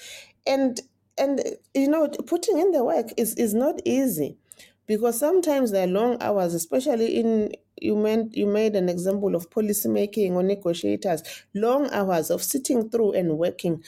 and 0.47 0.80
and 1.18 1.42
you 1.75 1.88
know 1.88 2.08
putting 2.26 2.58
in 2.58 2.70
the 2.72 2.84
work 2.84 3.06
is 3.16 3.34
is 3.37 3.54
not 3.54 3.80
easy 3.84 4.38
because 4.87 5.18
sometimes 5.18 5.70
there 5.70 5.84
are 5.84 5.90
long 5.90 6.16
hours 6.22 6.54
especially 6.54 7.16
in 7.18 7.52
you 7.80 7.96
meant 7.96 8.37
you 8.37 8.46
made 8.46 8.75
an 8.75 8.88
example 8.88 9.34
of 9.34 9.50
policy 9.50 9.88
making 9.88 10.34
or 10.34 10.42
negotiators 10.42 11.22
long 11.54 11.88
hours 11.90 12.30
of 12.30 12.42
sitting 12.42 12.88
through 12.90 13.12
and 13.12 13.38
working. 13.38 13.82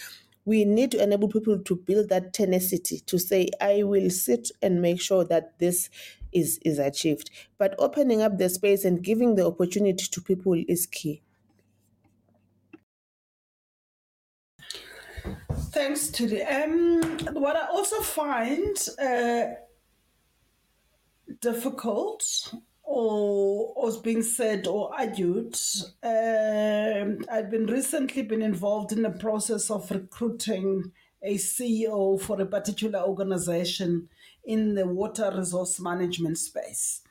We 0.46 0.64
need 0.64 0.90
to 0.92 1.02
enable 1.02 1.28
people 1.28 1.58
to 1.62 1.76
build 1.76 2.08
that 2.08 2.32
tenacity 2.32 3.00
to 3.00 3.18
say 3.18 3.48
i 3.60 3.82
will 3.82 4.10
sit 4.10 4.50
and 4.62 4.80
make 4.80 5.00
sure 5.00 5.24
that 5.24 5.58
this 5.58 5.90
is 6.32 6.58
is 6.64 6.78
achieved. 6.78 7.30
But 7.58 7.74
opening 7.78 8.22
up 8.22 8.38
the 8.38 8.48
space 8.48 8.84
and 8.84 9.02
giving 9.02 9.34
the 9.34 9.46
opportunity 9.46 10.06
to 10.08 10.20
people 10.22 10.54
is 10.68 10.86
key 10.86 11.22
Thanks 15.72 16.08
to 16.08 16.26
the 16.26 16.42
um, 16.42 17.00
what 17.34 17.54
I 17.54 17.66
also 17.68 18.00
find 18.00 18.76
uh, 19.00 19.54
difficult 21.40 22.52
or 22.82 23.88
is 23.88 23.98
being 23.98 24.22
said 24.22 24.66
or 24.66 24.92
argued. 24.92 25.56
Um, 26.02 27.24
I've 27.30 27.50
been 27.50 27.66
recently 27.66 28.22
been 28.22 28.42
involved 28.42 28.90
in 28.90 29.02
the 29.02 29.10
process 29.10 29.70
of 29.70 29.88
recruiting 29.92 30.90
a 31.22 31.36
CEO 31.36 32.20
for 32.20 32.40
a 32.40 32.46
particular 32.46 33.00
organization 33.00 34.08
in 34.44 34.74
the 34.74 34.86
water 34.86 35.32
resource 35.36 35.78
management 35.78 36.38
space 36.38 37.02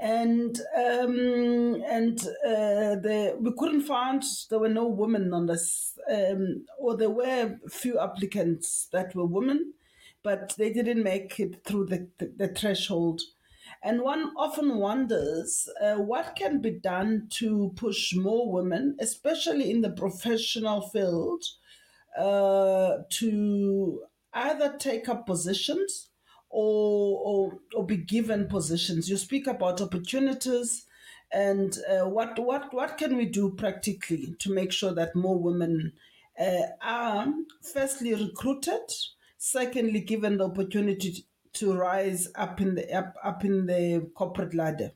and 0.00 0.58
um, 0.76 1.82
and 1.86 2.18
uh, 2.44 2.96
the 2.96 3.36
we 3.38 3.52
couldn't 3.58 3.82
find 3.82 4.22
there 4.48 4.58
were 4.58 4.68
no 4.68 4.86
women 4.86 5.34
on 5.34 5.46
this, 5.46 5.98
um, 6.10 6.64
or 6.78 6.96
there 6.96 7.10
were 7.10 7.58
few 7.68 7.98
applicants 7.98 8.88
that 8.92 9.14
were 9.14 9.26
women, 9.26 9.74
but 10.22 10.54
they 10.56 10.72
didn't 10.72 11.02
make 11.02 11.38
it 11.38 11.64
through 11.64 11.86
the, 11.86 12.08
the, 12.18 12.32
the 12.36 12.48
threshold. 12.48 13.20
And 13.82 14.02
one 14.02 14.32
often 14.36 14.78
wonders 14.78 15.68
uh, 15.82 15.96
what 15.96 16.36
can 16.36 16.60
be 16.60 16.70
done 16.70 17.28
to 17.30 17.72
push 17.76 18.14
more 18.14 18.50
women, 18.50 18.96
especially 19.00 19.70
in 19.70 19.80
the 19.80 19.90
professional 19.90 20.82
field, 20.82 21.44
uh, 22.18 22.98
to 23.08 24.02
either 24.32 24.76
take 24.78 25.08
up 25.08 25.26
positions 25.26 26.09
or, 26.50 27.20
or, 27.24 27.58
or 27.74 27.86
be 27.86 27.96
given 27.96 28.48
positions. 28.48 29.08
You 29.08 29.16
speak 29.16 29.46
about 29.46 29.80
opportunities 29.80 30.86
and 31.32 31.76
uh, 31.88 32.08
what, 32.08 32.38
what, 32.38 32.74
what 32.74 32.98
can 32.98 33.16
we 33.16 33.26
do 33.26 33.50
practically 33.50 34.34
to 34.40 34.52
make 34.52 34.72
sure 34.72 34.92
that 34.92 35.14
more 35.14 35.38
women 35.38 35.92
uh, 36.38 36.66
are 36.82 37.26
firstly 37.62 38.14
recruited, 38.14 38.80
secondly 39.38 40.00
given 40.00 40.38
the 40.38 40.44
opportunity 40.44 41.24
to 41.52 41.72
rise 41.74 42.28
up 42.34 42.60
in 42.60 42.74
the 42.74 42.92
up, 42.96 43.14
up 43.22 43.44
in 43.44 43.66
the 43.66 44.08
corporate 44.14 44.54
ladder. 44.54 44.92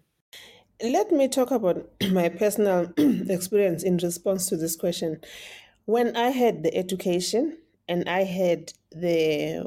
let 0.83 1.11
me 1.11 1.29
talk 1.29 1.51
about 1.51 1.91
my 2.11 2.29
personal 2.29 2.93
experience 2.97 3.83
in 3.83 3.97
response 3.99 4.49
to 4.49 4.57
this 4.57 4.77
question 4.77 5.21
when 5.87 6.17
i 6.17 6.29
had 6.29 6.63
the 6.63 6.75
education 6.77 7.57
and 7.89 8.09
i 8.09 8.23
had 8.25 8.73
the 8.91 9.65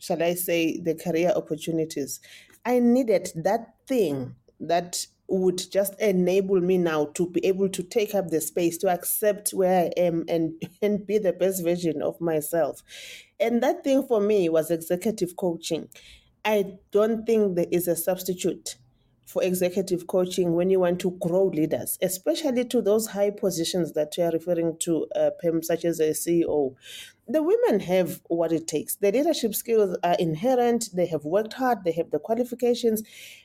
shall 0.00 0.22
I 0.22 0.34
say, 0.34 0.80
the 0.80 0.94
career 0.94 1.32
opportunities. 1.34 2.20
I 2.64 2.78
needed 2.78 3.30
that 3.36 3.74
thing 3.86 4.34
that 4.60 5.06
would 5.28 5.60
just 5.70 5.98
enable 6.00 6.60
me 6.60 6.78
now 6.78 7.06
to 7.14 7.28
be 7.30 7.44
able 7.46 7.68
to 7.70 7.82
take 7.82 8.14
up 8.14 8.28
the 8.28 8.40
space 8.40 8.76
to 8.78 8.88
accept 8.88 9.50
where 9.50 9.86
I 9.86 9.90
am 9.96 10.24
and 10.28 10.52
and 10.82 11.06
be 11.06 11.18
the 11.18 11.32
best 11.32 11.64
version 11.64 12.02
of 12.02 12.20
myself. 12.20 12.82
And 13.40 13.62
that 13.62 13.84
thing 13.84 14.06
for 14.06 14.20
me 14.20 14.48
was 14.48 14.70
executive 14.70 15.36
coaching. 15.36 15.88
I 16.44 16.76
don't 16.92 17.24
think 17.24 17.56
there 17.56 17.66
is 17.70 17.88
a 17.88 17.96
substitute 17.96 18.76
for 19.26 19.42
executive 19.42 20.06
coaching 20.06 20.54
when 20.54 20.68
you 20.68 20.80
want 20.80 21.00
to 21.00 21.12
grow 21.12 21.46
leaders, 21.46 21.98
especially 22.02 22.64
to 22.66 22.82
those 22.82 23.08
high 23.08 23.30
positions 23.30 23.92
that 23.92 24.16
you 24.16 24.24
are 24.24 24.30
referring 24.30 24.76
to, 24.80 25.06
uh, 25.16 25.30
such 25.62 25.84
as 25.86 25.98
a 25.98 26.10
CEO. 26.10 26.74
The 27.26 27.42
women 27.42 27.80
have 27.80 28.20
what 28.28 28.52
it 28.52 28.66
takes. 28.66 28.96
The 28.96 29.10
leadership 29.10 29.54
skills 29.54 29.96
are 30.02 30.16
inherent. 30.18 30.90
They 30.94 31.06
have 31.06 31.24
worked 31.24 31.54
hard. 31.54 31.84
They 31.84 31.92
have 31.92 32.10
the 32.10 32.18
qualifications. 32.18 33.02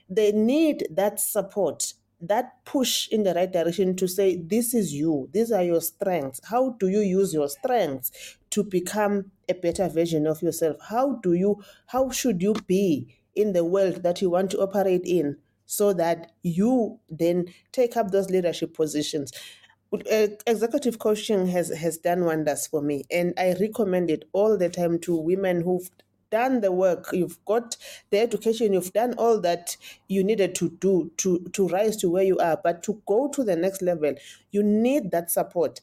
They 0.10 0.32
need 0.32 0.88
that 0.92 1.20
support, 1.20 1.94
that 2.20 2.66
push 2.66 3.08
in 3.10 3.24
the 3.24 3.34
right 3.34 3.52
direction 3.52 3.96
to 3.96 4.08
say, 4.08 4.36
this 4.36 4.74
is 4.74 4.94
you. 4.94 5.30
These 5.32 5.52
are 5.52 5.64
your 5.64 5.82
strengths. 5.82 6.42
How 6.44 6.72
do 6.72 6.90
you 6.90 7.00
use 7.00 7.34
your 7.34 7.48
strengths 7.48 8.38
to 8.50 8.64
become 8.64 9.32
a 9.48 9.54
better 9.54 9.88
version 9.88 10.28
of 10.28 10.42
yourself? 10.42 10.78
How 10.90 11.14
do 11.24 11.34
you, 11.34 11.64
how 11.88 12.10
should 12.10 12.42
you 12.42 12.56
be 12.68 13.16
in 13.36 13.54
the 13.54 13.64
world 13.64 14.04
that 14.04 14.22
you 14.22 14.30
want 14.30 14.52
to 14.52 14.60
operate 14.60 15.06
in? 15.06 15.38
so 15.72 15.94
that 15.94 16.32
you 16.42 17.00
then 17.12 17.46
take 17.72 17.96
up 17.96 18.10
those 18.10 18.32
leadership 18.32 18.74
positions. 18.74 19.32
Uh, 19.92 20.28
executive 20.46 21.00
coaching 21.00 21.48
has 21.48 21.70
has 21.70 21.98
done 21.98 22.24
wonders 22.24 22.68
for 22.68 22.82
me, 22.82 23.06
and 23.10 23.34
I 23.38 23.56
recommend 23.60 24.12
it 24.12 24.30
all 24.34 24.56
the 24.56 24.70
time 24.70 25.00
to 25.00 25.16
women 25.16 25.62
who've 25.62 25.90
done 26.30 26.62
the 26.62 26.72
work. 26.72 27.10
You've 27.12 27.44
got 27.46 27.76
the 28.12 28.20
education 28.20 28.72
you've 28.74 28.94
done 28.94 29.16
all 29.18 29.42
that 29.42 29.78
you 30.08 30.24
needed 30.24 30.54
to 30.56 30.70
do 30.70 31.12
to 31.18 31.40
to 31.54 31.68
rise 31.70 31.98
to 31.98 32.10
where 32.12 32.24
you 32.24 32.38
are. 32.38 32.60
But 32.64 32.84
to 32.84 33.02
go 33.08 33.30
to 33.30 33.44
the 33.44 33.56
next 33.56 33.82
level 33.82 34.14
you 34.52 34.62
need 34.62 35.10
that 35.10 35.32
support. 35.32 35.80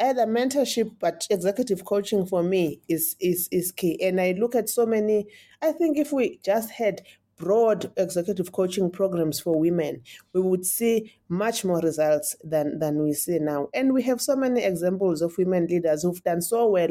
Either 0.00 0.26
mentorship 0.26 0.96
but 0.98 1.28
executive 1.30 1.84
coaching 1.84 2.26
for 2.26 2.42
me 2.42 2.80
is 2.88 3.14
is 3.20 3.48
is 3.52 3.70
key. 3.70 4.02
And 4.02 4.20
i 4.20 4.32
look 4.32 4.56
at 4.56 4.68
so 4.68 4.84
many 4.84 5.26
i 5.62 5.70
think 5.70 5.96
if 5.96 6.12
we 6.12 6.40
just 6.44 6.70
had 6.72 7.02
broad 7.40 7.90
executive 7.96 8.52
coaching 8.52 8.90
programs 8.90 9.40
for 9.40 9.58
women, 9.58 10.02
we 10.34 10.40
would 10.40 10.64
see 10.64 11.14
much 11.28 11.64
more 11.64 11.80
results 11.80 12.36
than, 12.44 12.78
than 12.78 13.02
we 13.02 13.14
see 13.14 13.38
now. 13.38 13.68
And 13.74 13.94
we 13.94 14.02
have 14.02 14.20
so 14.20 14.36
many 14.36 14.62
examples 14.62 15.22
of 15.22 15.36
women 15.38 15.66
leaders 15.66 16.02
who've 16.02 16.22
done 16.22 16.42
so 16.42 16.68
well. 16.68 16.90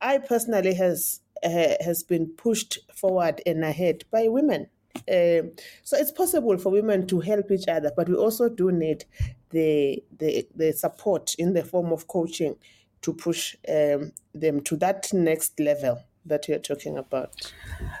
I 0.00 0.18
personally 0.18 0.74
has 0.74 1.20
uh, 1.42 1.74
has 1.80 2.02
been 2.02 2.26
pushed 2.36 2.78
forward 2.94 3.40
and 3.46 3.64
ahead 3.64 4.04
by 4.10 4.28
women. 4.28 4.66
Uh, 5.08 5.48
so 5.82 5.96
it's 5.96 6.12
possible 6.12 6.58
for 6.58 6.70
women 6.70 7.06
to 7.06 7.20
help 7.20 7.50
each 7.50 7.66
other, 7.66 7.90
but 7.96 8.08
we 8.08 8.14
also 8.14 8.48
do 8.48 8.70
need 8.72 9.04
the 9.50 10.02
the, 10.18 10.46
the 10.54 10.72
support 10.72 11.34
in 11.38 11.54
the 11.54 11.64
form 11.64 11.92
of 11.92 12.06
coaching 12.08 12.56
to 13.02 13.14
push 13.14 13.56
um, 13.68 14.12
them 14.34 14.60
to 14.60 14.76
that 14.76 15.10
next 15.12 15.58
level 15.58 16.02
that 16.26 16.48
you're 16.48 16.58
talking 16.58 16.98
about. 16.98 17.52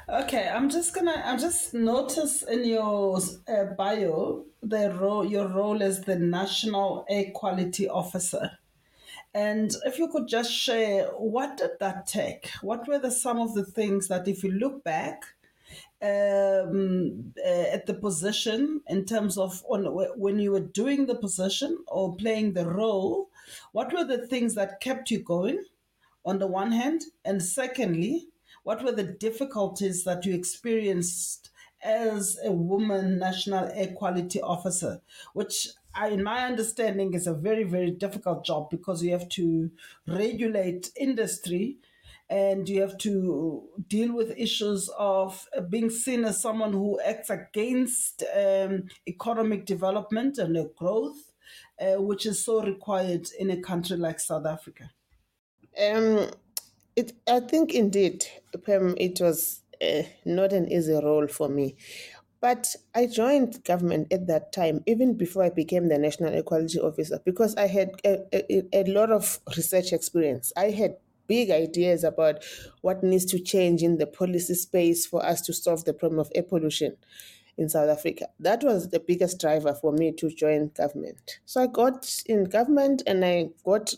Okay, 0.08 0.48
I'm 0.48 0.68
just 0.68 0.94
gonna. 0.94 1.22
I 1.24 1.36
just 1.36 1.74
notice 1.74 2.42
in 2.42 2.64
your 2.64 3.18
uh, 3.48 3.64
bio 3.76 4.44
the 4.62 4.92
role, 4.92 5.24
your 5.24 5.48
role 5.48 5.82
as 5.82 6.02
the 6.02 6.16
National 6.16 7.04
Air 7.08 7.30
Quality 7.34 7.88
Officer, 7.88 8.58
and 9.34 9.74
if 9.84 9.98
you 9.98 10.08
could 10.08 10.28
just 10.28 10.52
share 10.52 11.06
what 11.06 11.56
did 11.56 11.70
that 11.80 12.06
take? 12.06 12.50
What 12.62 12.86
were 12.88 12.98
the 12.98 13.10
some 13.10 13.38
of 13.38 13.54
the 13.54 13.64
things 13.64 14.08
that, 14.08 14.26
if 14.26 14.42
you 14.42 14.50
look 14.50 14.82
back 14.82 15.22
um, 16.02 17.32
uh, 17.44 17.66
at 17.72 17.86
the 17.86 17.94
position 17.94 18.80
in 18.88 19.04
terms 19.04 19.38
of 19.38 19.62
on 19.68 19.84
when 20.16 20.38
you 20.38 20.52
were 20.52 20.60
doing 20.60 21.06
the 21.06 21.14
position 21.14 21.78
or 21.88 22.16
playing 22.16 22.54
the 22.54 22.66
role, 22.66 23.28
what 23.72 23.92
were 23.92 24.04
the 24.04 24.26
things 24.26 24.54
that 24.56 24.80
kept 24.80 25.10
you 25.10 25.20
going? 25.20 25.62
On 26.24 26.38
the 26.38 26.46
one 26.46 26.72
hand? 26.72 27.02
And 27.24 27.42
secondly, 27.42 28.28
what 28.62 28.84
were 28.84 28.92
the 28.92 29.04
difficulties 29.04 30.04
that 30.04 30.24
you 30.24 30.34
experienced 30.34 31.50
as 31.82 32.38
a 32.44 32.52
woman 32.52 33.18
national 33.18 33.70
air 33.72 33.88
quality 33.88 34.40
officer, 34.40 35.00
which 35.32 35.68
in 36.10 36.22
my 36.22 36.44
understanding 36.44 37.14
is 37.14 37.26
a 37.26 37.34
very, 37.34 37.64
very 37.64 37.90
difficult 37.90 38.44
job 38.44 38.70
because 38.70 39.02
you 39.02 39.12
have 39.12 39.28
to 39.30 39.70
regulate 40.06 40.90
industry 40.96 41.78
and 42.28 42.68
you 42.68 42.80
have 42.80 42.96
to 42.98 43.64
deal 43.88 44.14
with 44.14 44.38
issues 44.38 44.88
of 44.96 45.48
being 45.68 45.90
seen 45.90 46.24
as 46.24 46.40
someone 46.40 46.72
who 46.72 47.00
acts 47.00 47.28
against 47.28 48.22
um, 48.36 48.84
economic 49.08 49.66
development 49.66 50.38
and 50.38 50.56
growth, 50.76 51.32
uh, 51.80 52.00
which 52.00 52.26
is 52.26 52.44
so 52.44 52.62
required 52.62 53.28
in 53.38 53.50
a 53.50 53.60
country 53.60 53.96
like 53.96 54.20
South 54.20 54.46
Africa. 54.46 54.90
Um, 55.80 56.30
it, 56.96 57.12
I 57.28 57.40
think 57.40 57.74
indeed, 57.74 58.24
Pam, 58.64 58.94
it 58.98 59.20
was 59.20 59.62
uh, 59.82 60.02
not 60.24 60.52
an 60.52 60.70
easy 60.70 60.92
role 60.94 61.26
for 61.28 61.48
me. 61.48 61.76
But 62.40 62.74
I 62.94 63.06
joined 63.06 63.62
government 63.64 64.12
at 64.12 64.26
that 64.28 64.52
time, 64.52 64.82
even 64.86 65.16
before 65.16 65.44
I 65.44 65.50
became 65.50 65.88
the 65.88 65.98
National 65.98 66.32
Air 66.32 66.42
Quality 66.42 66.78
Officer, 66.80 67.20
because 67.24 67.54
I 67.56 67.66
had 67.66 67.90
a, 68.04 68.18
a, 68.34 68.62
a 68.72 68.84
lot 68.84 69.10
of 69.10 69.40
research 69.56 69.92
experience. 69.92 70.52
I 70.56 70.70
had 70.70 70.96
big 71.26 71.50
ideas 71.50 72.02
about 72.02 72.42
what 72.80 73.02
needs 73.02 73.26
to 73.26 73.38
change 73.38 73.82
in 73.82 73.98
the 73.98 74.06
policy 74.06 74.54
space 74.54 75.06
for 75.06 75.24
us 75.24 75.42
to 75.42 75.52
solve 75.52 75.84
the 75.84 75.92
problem 75.92 76.18
of 76.18 76.32
air 76.34 76.42
pollution 76.42 76.96
in 77.58 77.68
South 77.68 77.90
Africa. 77.90 78.28
That 78.40 78.64
was 78.64 78.88
the 78.88 79.00
biggest 79.00 79.38
driver 79.38 79.74
for 79.74 79.92
me 79.92 80.12
to 80.12 80.30
join 80.30 80.70
government. 80.74 81.40
So 81.44 81.62
I 81.62 81.66
got 81.66 82.22
in 82.26 82.44
government 82.44 83.02
and 83.06 83.24
I 83.24 83.50
got 83.64 83.94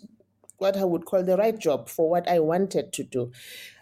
what 0.62 0.76
I 0.76 0.84
would 0.84 1.04
call 1.04 1.22
the 1.24 1.36
right 1.36 1.58
job 1.58 1.88
for 1.88 2.08
what 2.08 2.28
I 2.28 2.38
wanted 2.38 2.92
to 2.92 3.02
do. 3.02 3.32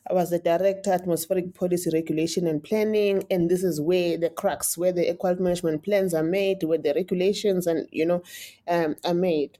I 0.08 0.14
was 0.14 0.30
the 0.30 0.38
director, 0.38 0.92
atmospheric 0.92 1.54
policy 1.54 1.90
regulation 1.92 2.46
and 2.46 2.64
planning, 2.64 3.24
and 3.30 3.50
this 3.50 3.62
is 3.62 3.80
where 3.80 4.16
the 4.16 4.30
crux, 4.30 4.76
where 4.76 4.90
the 4.90 5.14
quality 5.14 5.42
management 5.42 5.84
plans 5.84 6.14
are 6.14 6.22
made, 6.22 6.62
where 6.62 6.78
the 6.78 6.94
regulations 6.94 7.66
and 7.66 7.86
you 7.92 8.06
know 8.06 8.22
um, 8.66 8.96
are 9.04 9.14
made. 9.14 9.58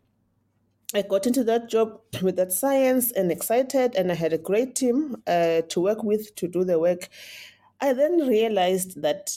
I 0.92 1.02
got 1.02 1.26
into 1.26 1.44
that 1.44 1.68
job 1.68 2.00
with 2.22 2.37
that 2.37 2.52
science 2.52 3.12
and 3.12 3.30
excited, 3.30 3.94
and 3.94 4.11
I 4.11 4.14
had 4.14 4.33
a 4.33 4.38
great 4.38 4.74
team 4.74 5.22
uh, 5.26 5.61
to 5.68 5.80
work 5.80 6.02
with 6.02 6.35
to 6.37 6.48
do 6.48 6.64
the 6.64 6.78
work. 6.78 7.09
I 7.80 7.92
then 7.92 8.26
realized 8.26 9.02
that 9.02 9.37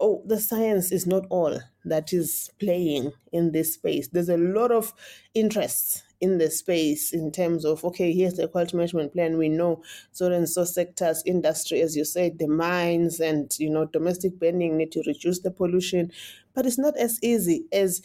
oh, 0.00 0.22
the 0.26 0.40
science 0.40 0.90
is 0.90 1.06
not 1.06 1.24
all 1.30 1.60
that 1.84 2.12
is 2.12 2.50
playing 2.58 3.12
in 3.32 3.52
this 3.52 3.74
space. 3.74 4.08
There's 4.08 4.28
a 4.28 4.36
lot 4.36 4.72
of 4.72 4.92
interests 5.34 6.02
in 6.22 6.38
the 6.38 6.50
space 6.50 7.12
in 7.12 7.30
terms 7.32 7.66
of 7.66 7.84
okay, 7.84 8.12
here's 8.12 8.34
the 8.34 8.48
quality 8.48 8.76
management 8.76 9.12
plan. 9.12 9.36
We 9.36 9.50
know 9.50 9.82
so 10.12 10.32
and 10.32 10.48
so 10.48 10.64
sectors, 10.64 11.22
industry, 11.26 11.82
as 11.82 11.96
you 11.96 12.04
said, 12.06 12.38
the 12.38 12.48
mines 12.48 13.20
and 13.20 13.52
you 13.58 13.68
know 13.68 13.84
domestic 13.84 14.38
burning 14.38 14.78
need 14.78 14.92
to 14.92 15.02
reduce 15.06 15.40
the 15.40 15.50
pollution, 15.50 16.10
but 16.54 16.64
it's 16.64 16.78
not 16.78 16.96
as 16.96 17.18
easy 17.22 17.66
as 17.72 18.00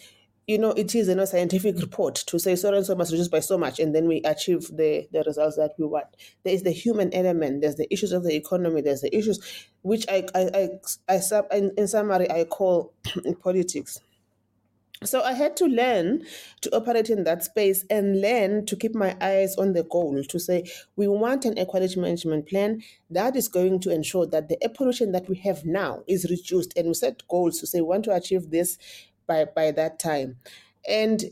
you 0.48 0.58
know, 0.58 0.72
it 0.72 0.96
is 0.96 1.10
a 1.10 1.12
you 1.12 1.18
know, 1.18 1.26
scientific 1.26 1.76
report 1.82 2.16
to 2.16 2.40
say 2.40 2.56
so 2.56 2.74
and 2.74 2.86
so 2.86 2.96
must 2.96 3.12
reduce 3.12 3.28
by 3.28 3.42
so 3.42 3.58
much, 3.58 3.80
and 3.80 3.94
then 3.94 4.08
we 4.08 4.22
achieve 4.24 4.62
the, 4.76 5.08
the 5.12 5.24
results 5.28 5.58
that 5.58 5.74
we 5.78 5.86
want. 5.86 6.08
There 6.44 6.54
is 6.54 6.64
the 6.64 6.72
human 6.72 7.14
element. 7.14 7.62
There's 7.62 7.76
the 7.76 7.92
issues 7.94 8.14
of 8.14 8.24
the 8.24 8.36
economy. 8.36 8.82
There's 8.82 9.02
the 9.02 9.16
issues 9.16 9.40
which 9.82 10.06
I 10.10 10.26
I 10.34 10.70
I, 11.10 11.20
I 11.20 11.58
in, 11.58 11.72
in 11.78 11.88
summary 11.88 12.32
I 12.32 12.46
call 12.46 12.94
politics. 13.44 14.00
So 15.04 15.22
I 15.22 15.34
had 15.34 15.56
to 15.58 15.66
learn 15.66 16.26
to 16.62 16.76
operate 16.76 17.10
in 17.10 17.24
that 17.24 17.44
space 17.44 17.86
and 17.90 18.20
learn 18.20 18.66
to 18.66 18.76
keep 18.76 18.96
my 18.96 19.16
eyes 19.22 19.56
on 19.56 19.74
the 19.74 19.84
goal 19.84 20.24
to 20.24 20.40
say 20.40 20.64
we 20.96 21.08
want 21.08 21.46
an 21.46 21.64
quality 21.68 22.00
management 22.00 22.48
plan 22.48 22.82
that 23.12 23.36
is 23.36 23.48
going 23.48 23.80
to 23.82 23.94
ensure 23.94 24.26
that 24.26 24.50
the 24.50 24.62
air 24.64 24.70
pollution 24.70 25.12
that 25.12 25.30
we 25.30 25.36
have 25.38 25.66
now 25.66 26.04
is 26.08 26.30
reduced. 26.30 26.76
And 26.76 26.88
we 26.88 26.94
set 26.96 27.28
goals 27.28 27.60
to 27.60 27.68
say 27.68 27.82
we 27.82 27.88
want 27.88 28.06
to 28.06 28.16
achieve 28.16 28.50
this 28.50 28.78
by 29.28 29.46
by 29.46 29.72
that 29.72 30.00
time. 30.00 30.40
And 30.88 31.24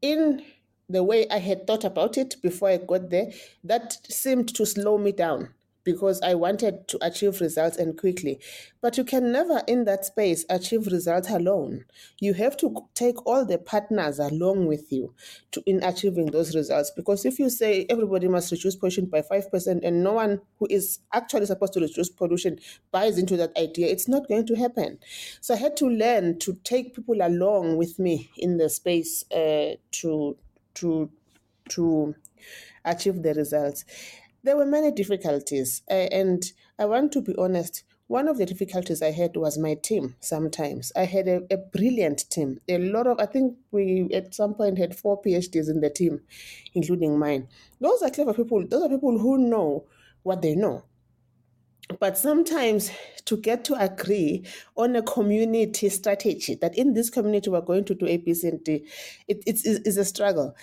in 0.00 0.44
the 0.88 1.02
way 1.02 1.28
i 1.28 1.38
had 1.38 1.66
thought 1.66 1.84
about 1.84 2.16
it 2.16 2.36
before 2.42 2.68
i 2.68 2.76
got 2.76 3.10
there 3.10 3.30
that 3.64 3.98
seemed 4.08 4.48
to 4.54 4.64
slow 4.64 4.96
me 4.98 5.12
down 5.12 5.52
because 5.92 6.20
I 6.20 6.34
wanted 6.34 6.86
to 6.88 6.98
achieve 7.00 7.40
results 7.40 7.78
and 7.78 7.98
quickly. 7.98 8.38
But 8.82 8.98
you 8.98 9.04
can 9.04 9.32
never, 9.32 9.62
in 9.66 9.86
that 9.86 10.04
space, 10.04 10.44
achieve 10.50 10.86
results 10.86 11.30
alone. 11.30 11.86
You 12.20 12.34
have 12.34 12.58
to 12.58 12.76
take 12.92 13.24
all 13.26 13.46
the 13.46 13.56
partners 13.56 14.18
along 14.18 14.66
with 14.66 14.92
you 14.92 15.14
to 15.52 15.62
in 15.64 15.82
achieving 15.82 16.26
those 16.26 16.54
results. 16.54 16.92
Because 16.94 17.24
if 17.24 17.38
you 17.38 17.48
say 17.48 17.86
everybody 17.88 18.28
must 18.28 18.52
reduce 18.52 18.76
pollution 18.76 19.06
by 19.06 19.22
five 19.22 19.50
percent, 19.50 19.82
and 19.82 20.04
no 20.04 20.12
one 20.12 20.42
who 20.58 20.66
is 20.68 20.98
actually 21.14 21.46
supposed 21.46 21.72
to 21.72 21.80
reduce 21.80 22.10
pollution 22.10 22.58
buys 22.90 23.16
into 23.16 23.38
that 23.38 23.56
idea, 23.56 23.86
it's 23.86 24.08
not 24.08 24.28
going 24.28 24.46
to 24.46 24.56
happen. 24.56 24.98
So 25.40 25.54
I 25.54 25.56
had 25.56 25.74
to 25.78 25.86
learn 25.86 26.38
to 26.40 26.52
take 26.64 26.94
people 26.94 27.16
along 27.22 27.78
with 27.78 27.98
me 27.98 28.30
in 28.36 28.58
the 28.58 28.68
space 28.68 29.24
uh, 29.32 29.76
to 29.92 30.36
to 30.74 31.10
to 31.70 32.14
achieve 32.84 33.22
the 33.22 33.34
results 33.34 33.84
there 34.42 34.56
were 34.56 34.66
many 34.66 34.90
difficulties. 34.90 35.82
Uh, 35.90 36.08
and 36.12 36.52
I 36.78 36.86
want 36.86 37.12
to 37.12 37.22
be 37.22 37.34
honest, 37.36 37.84
one 38.08 38.26
of 38.26 38.38
the 38.38 38.46
difficulties 38.46 39.02
I 39.02 39.10
had 39.10 39.36
was 39.36 39.58
my 39.58 39.74
team 39.74 40.16
sometimes. 40.20 40.90
I 40.96 41.04
had 41.04 41.28
a, 41.28 41.42
a, 41.50 41.58
brilliant 41.58 42.28
team. 42.30 42.58
A 42.66 42.78
lot 42.78 43.06
of, 43.06 43.20
I 43.20 43.26
think 43.26 43.56
we 43.70 44.08
at 44.14 44.34
some 44.34 44.54
point 44.54 44.78
had 44.78 44.96
four 44.96 45.20
PhDs 45.20 45.68
in 45.68 45.80
the 45.80 45.90
team, 45.90 46.22
including 46.74 47.18
mine. 47.18 47.48
Those 47.80 48.02
are 48.02 48.10
clever 48.10 48.32
people. 48.32 48.66
Those 48.66 48.84
are 48.84 48.88
people 48.88 49.18
who 49.18 49.36
know 49.36 49.84
what 50.22 50.40
they 50.40 50.54
know. 50.54 50.84
But 52.00 52.16
sometimes 52.16 52.90
to 53.26 53.36
get 53.36 53.64
to 53.64 53.74
agree 53.74 54.44
on 54.76 54.96
a 54.96 55.02
community 55.02 55.88
strategy 55.90 56.54
that 56.56 56.76
in 56.76 56.94
this 56.94 57.10
community 57.10 57.50
we're 57.50 57.60
going 57.60 57.84
to 57.84 57.94
do 57.94 58.06
A, 58.06 58.16
B, 58.16 58.32
C, 58.32 58.48
and 58.48 58.64
D, 58.64 58.86
it, 59.26 59.42
it's, 59.46 59.66
it's 59.66 59.96
a 59.96 60.04
struggle. 60.04 60.54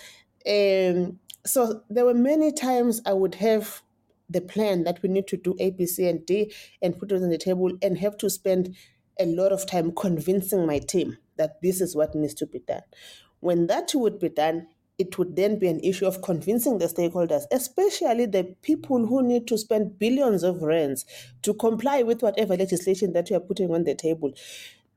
Um, 0.47 1.19
so 1.45 1.83
there 1.89 2.05
were 2.05 2.13
many 2.13 2.51
times 2.51 3.01
I 3.05 3.13
would 3.13 3.35
have 3.35 3.81
the 4.29 4.41
plan 4.41 4.83
that 4.83 5.01
we 5.03 5.09
need 5.09 5.27
to 5.27 5.37
do 5.37 5.55
A, 5.59 5.71
B, 5.71 5.85
C, 5.85 6.07
and 6.07 6.25
D 6.25 6.53
and 6.81 6.97
put 6.97 7.11
it 7.11 7.21
on 7.21 7.29
the 7.29 7.37
table 7.37 7.71
and 7.81 7.97
have 7.97 8.17
to 8.17 8.29
spend 8.29 8.75
a 9.19 9.25
lot 9.25 9.51
of 9.51 9.65
time 9.65 9.93
convincing 9.93 10.65
my 10.65 10.79
team 10.79 11.17
that 11.37 11.61
this 11.61 11.81
is 11.81 11.95
what 11.95 12.15
needs 12.15 12.33
to 12.35 12.45
be 12.45 12.59
done. 12.59 12.81
When 13.39 13.67
that 13.67 13.91
would 13.93 14.19
be 14.19 14.29
done, 14.29 14.67
it 14.97 15.17
would 15.17 15.35
then 15.35 15.59
be 15.59 15.67
an 15.67 15.79
issue 15.81 16.05
of 16.05 16.21
convincing 16.21 16.77
the 16.77 16.85
stakeholders, 16.85 17.43
especially 17.51 18.25
the 18.25 18.55
people 18.61 19.05
who 19.05 19.21
need 19.21 19.47
to 19.47 19.57
spend 19.57 19.99
billions 19.99 20.41
of 20.41 20.61
rands 20.61 21.05
to 21.41 21.53
comply 21.53 22.01
with 22.01 22.23
whatever 22.23 22.55
legislation 22.55 23.13
that 23.13 23.29
you 23.29 23.35
are 23.35 23.41
putting 23.41 23.71
on 23.71 23.83
the 23.83 23.93
table. 23.93 24.33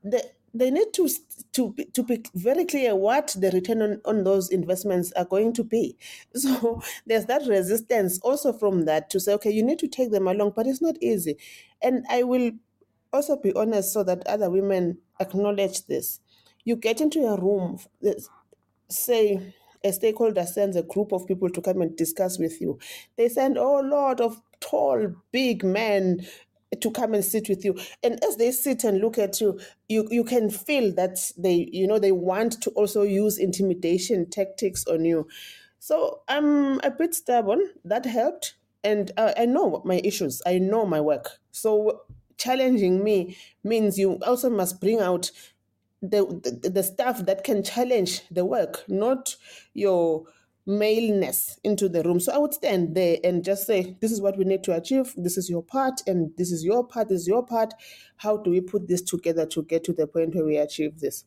The 0.03 0.23
they 0.53 0.71
need 0.71 0.93
to 0.93 1.09
to 1.53 1.75
to 1.93 2.03
be 2.03 2.23
very 2.35 2.65
clear 2.65 2.95
what 2.95 3.35
the 3.39 3.51
return 3.51 3.81
on, 3.81 4.01
on 4.05 4.23
those 4.23 4.49
investments 4.49 5.11
are 5.13 5.25
going 5.25 5.53
to 5.53 5.63
be. 5.63 5.97
So 6.35 6.81
there's 7.05 7.25
that 7.25 7.47
resistance 7.47 8.19
also 8.21 8.53
from 8.53 8.85
that 8.85 9.09
to 9.11 9.19
say, 9.19 9.33
okay, 9.35 9.51
you 9.51 9.63
need 9.63 9.79
to 9.79 9.87
take 9.87 10.11
them 10.11 10.27
along, 10.27 10.53
but 10.55 10.67
it's 10.67 10.81
not 10.81 10.97
easy. 11.01 11.37
And 11.81 12.05
I 12.09 12.23
will 12.23 12.51
also 13.13 13.37
be 13.37 13.53
honest 13.53 13.93
so 13.93 14.03
that 14.03 14.25
other 14.27 14.49
women 14.49 14.99
acknowledge 15.19 15.85
this. 15.87 16.19
You 16.65 16.75
get 16.75 17.01
into 17.01 17.25
a 17.25 17.39
room, 17.39 17.79
say 18.89 19.53
a 19.83 19.93
stakeholder 19.93 20.45
sends 20.45 20.75
a 20.75 20.83
group 20.83 21.11
of 21.13 21.27
people 21.27 21.49
to 21.49 21.61
come 21.61 21.81
and 21.81 21.95
discuss 21.95 22.39
with 22.39 22.59
you. 22.61 22.79
They 23.17 23.29
send 23.29 23.57
a 23.57 23.63
lot 23.63 24.19
of 24.21 24.41
tall, 24.59 25.15
big 25.31 25.63
men 25.63 26.25
to 26.81 26.91
come 26.91 27.13
and 27.13 27.25
sit 27.25 27.49
with 27.49 27.65
you. 27.65 27.77
And 28.03 28.23
as 28.23 28.37
they 28.37 28.51
sit 28.51 28.83
and 28.83 28.99
look 28.99 29.17
at 29.17 29.41
you 29.41 29.59
you 29.87 30.07
you 30.11 30.23
can 30.23 30.49
feel 30.49 30.93
that 30.95 31.17
they 31.37 31.69
you 31.71 31.87
know 31.87 31.99
they 31.99 32.11
want 32.11 32.61
to 32.61 32.69
also 32.71 33.03
use 33.03 33.37
intimidation 33.37 34.29
tactics 34.29 34.85
on 34.85 35.05
you. 35.05 35.27
So 35.79 36.21
i'm 36.27 36.79
a 36.81 36.91
bit 36.91 37.15
stubborn. 37.15 37.61
That 37.85 38.05
helped. 38.05 38.55
And 38.83 39.11
uh, 39.17 39.33
i 39.37 39.45
know 39.45 39.81
my 39.85 40.01
issues. 40.03 40.41
I 40.45 40.59
know 40.59 40.85
my 40.85 41.01
work. 41.01 41.39
So 41.51 42.01
challenging 42.37 43.03
me 43.03 43.37
means 43.63 43.97
you 43.99 44.19
also 44.25 44.49
must 44.49 44.79
bring 44.79 44.99
out 44.99 45.31
the, 46.01 46.25
the 46.61 46.69
the 46.69 46.83
stuff 46.83 47.25
that 47.25 47.43
can 47.43 47.61
challenge 47.61 48.21
the 48.31 48.45
work 48.45 48.85
not 48.87 49.35
your 49.73 50.23
maleness 50.69 51.59
into 51.63 51.89
the 51.89 52.03
room. 52.03 52.19
So 52.19 52.31
I 52.31 52.37
would 52.37 52.53
stand 52.53 52.95
there 52.95 53.17
and 53.23 53.43
just 53.43 53.65
say, 53.65 53.97
This 53.99 54.11
is 54.11 54.21
what 54.21 54.37
we 54.37 54.45
need 54.45 54.63
to 54.65 54.75
achieve. 54.75 55.13
This 55.17 55.37
is 55.37 55.49
your 55.49 55.63
part, 55.63 56.01
and 56.07 56.31
this 56.37 56.51
is 56.51 56.63
your 56.63 56.87
part, 56.87 57.09
this 57.09 57.21
is 57.21 57.27
your 57.27 57.45
part. 57.45 57.73
How 58.17 58.37
do 58.37 58.51
we 58.51 58.61
put 58.61 58.87
this 58.87 59.01
together 59.01 59.45
to 59.47 59.63
get 59.63 59.83
to 59.85 59.93
the 59.93 60.07
point 60.07 60.35
where 60.35 60.45
we 60.45 60.57
achieve 60.57 60.99
this? 60.99 61.25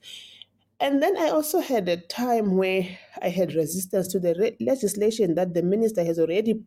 And 0.81 1.02
then 1.02 1.16
I 1.16 1.28
also 1.28 1.61
had 1.61 1.88
a 1.88 1.96
time 1.96 2.57
where 2.57 2.98
I 3.20 3.28
had 3.28 3.55
resistance 3.55 4.09
to 4.09 4.18
the 4.18 4.35
re- 4.38 4.57
legislation 4.61 5.35
that 5.35 5.55
the 5.55 5.62
minister 5.62 6.02
has 6.05 6.18
already 6.18 6.62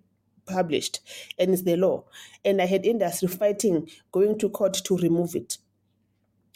published, 0.46 1.00
and 1.40 1.52
it's 1.52 1.64
the 1.64 1.76
law. 1.76 2.06
And 2.44 2.62
I 2.62 2.66
had 2.66 2.86
industry 2.86 3.28
fighting, 3.28 3.90
going 4.12 4.38
to 4.40 4.50
court 4.50 4.74
to 4.86 4.98
remove 4.98 5.36
it. 5.36 5.58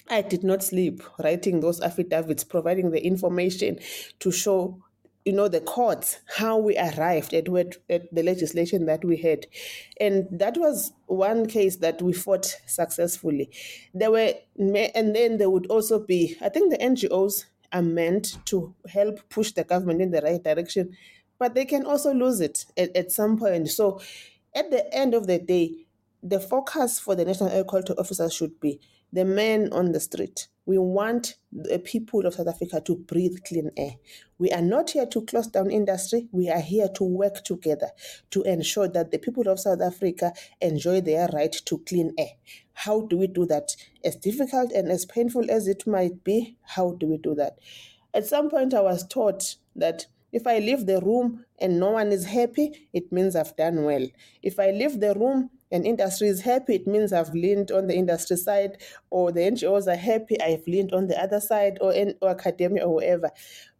I 0.10 0.21
did 0.21 0.43
not 0.43 0.63
sleep 0.63 1.03
writing 1.23 1.60
those 1.60 1.82
affidavits, 1.82 2.43
providing 2.43 2.91
the 2.91 3.05
information 3.05 3.79
to 4.19 4.32
show 4.32 4.84
you 5.29 5.35
know 5.35 5.47
the 5.47 5.61
courts 5.61 6.17
how 6.37 6.57
we 6.57 6.75
arrived 6.75 7.35
at 7.35 7.47
what 7.47 7.77
at 7.87 8.11
the 8.11 8.23
legislation 8.23 8.87
that 8.87 9.05
we 9.05 9.15
had. 9.15 9.45
And 10.01 10.27
that 10.31 10.57
was 10.57 10.91
one 11.05 11.45
case 11.45 11.75
that 11.77 12.01
we 12.01 12.13
fought 12.13 12.45
successfully. 12.65 13.51
There 13.93 14.09
were 14.09 14.33
and 14.57 15.15
then 15.15 15.37
there 15.37 15.51
would 15.51 15.67
also 15.67 15.99
be 15.99 16.35
i 16.41 16.49
think 16.49 16.71
the 16.71 16.79
ngos 16.79 17.45
are 17.71 17.83
meant 17.83 18.39
to 18.45 18.73
help 18.91 19.17
push 19.29 19.51
the 19.51 19.63
government 19.63 20.01
in 20.01 20.09
the 20.09 20.21
right 20.21 20.43
direction 20.43 20.97
but 21.37 21.53
they 21.53 21.65
can 21.65 21.85
also 21.85 22.11
lose 22.11 22.41
it 22.41 22.65
at, 22.75 22.93
at 22.97 23.11
some 23.11 23.37
point. 23.37 23.69
So 23.69 24.01
at 24.55 24.71
the 24.71 24.91
end 24.93 25.13
of 25.13 25.27
the 25.27 25.37
day 25.37 25.85
the 26.23 26.39
focus 26.39 26.99
for 26.99 27.13
the 27.15 27.23
national 27.23 27.49
air 27.49 27.63
quality 27.63 27.93
officers 27.99 28.33
should 28.33 28.59
be 28.59 28.79
the 29.13 29.25
men 29.25 29.71
on 29.71 29.91
the 29.91 29.99
street 29.99 30.47
we 30.69 30.77
want 30.77 31.34
the 31.51 31.79
people 31.79 32.27
of 32.27 32.36
South 32.36 32.47
Africa 32.47 32.79
to 32.86 32.95
breathe 32.95 33.39
clean 33.43 33.71
air. 33.75 33.95
We 34.38 34.51
are 34.51 34.62
not 34.62 34.91
here 34.91 35.08
to 35.08 35.25
close 35.25 35.47
down 35.47 35.71
industry. 35.71 36.27
We 36.32 36.47
are 36.47 36.60
here 36.60 36.88
to 36.89 37.03
work 37.03 37.43
together 37.43 37.88
to 38.29 38.43
ensure 38.43 38.88
that 38.89 39.10
the 39.10 39.17
people 39.17 39.47
of 39.47 39.60
South 39.60 39.82
Africa 39.82 40.32
enjoy 40.62 41.01
their 41.01 41.27
right 41.34 41.51
to 41.51 41.79
clean 41.79 42.13
air. 42.19 42.34
How 42.73 43.01
do 43.01 43.17
we 43.17 43.25
do 43.25 43.47
that? 43.47 43.75
As 44.05 44.15
difficult 44.15 44.71
and 44.71 44.91
as 44.91 45.08
painful 45.08 45.49
as 45.49 45.67
it 45.67 45.88
might 45.88 46.23
be, 46.23 46.55
how 46.62 46.91
do 46.91 47.08
we 47.08 47.17
do 47.17 47.34
that? 47.34 47.58
At 48.13 48.27
some 48.27 48.51
point, 48.51 48.75
I 48.75 48.82
was 48.82 49.08
taught 49.08 49.55
that 49.75 50.05
If 50.32 50.45
I 50.45 50.60
leave 50.60 50.86
the 50.86 51.01
room 51.01 51.45
and 51.60 51.79
no 51.79 51.91
one 51.91 52.12
is 52.12 52.25
happy, 52.25 52.88
it 52.93 53.12
means 53.12 53.36
I've 53.36 53.55
done 53.55 53.84
well. 53.84 54.05
If 54.43 54.60
I 54.60 54.69
leave 54.69 54.99
the 54.99 55.15
room 55.15 55.49
and 55.71 55.86
industry 55.86 56.27
is 56.27 56.41
happy, 56.41 56.75
it 56.75 56.88
means 56.88 57.13
I've 57.13 57.34
leaned 57.34 57.71
on 57.71 57.88
the 57.88 57.95
industry 57.95 58.38
side, 58.38 58.82
or 59.10 59.32
the 59.32 59.41
NGOs 59.45 59.88
are 59.88 59.95
happy, 59.95 60.39
I've 60.41 60.67
leaned 60.67 60.93
on 60.93 61.08
the 61.08 61.21
other 61.21 61.39
side, 61.39 61.77
or, 61.82 61.93
in, 61.93 62.15
or 62.21 62.29
academia, 62.29 62.86
or 62.86 62.95
wherever. 62.95 63.32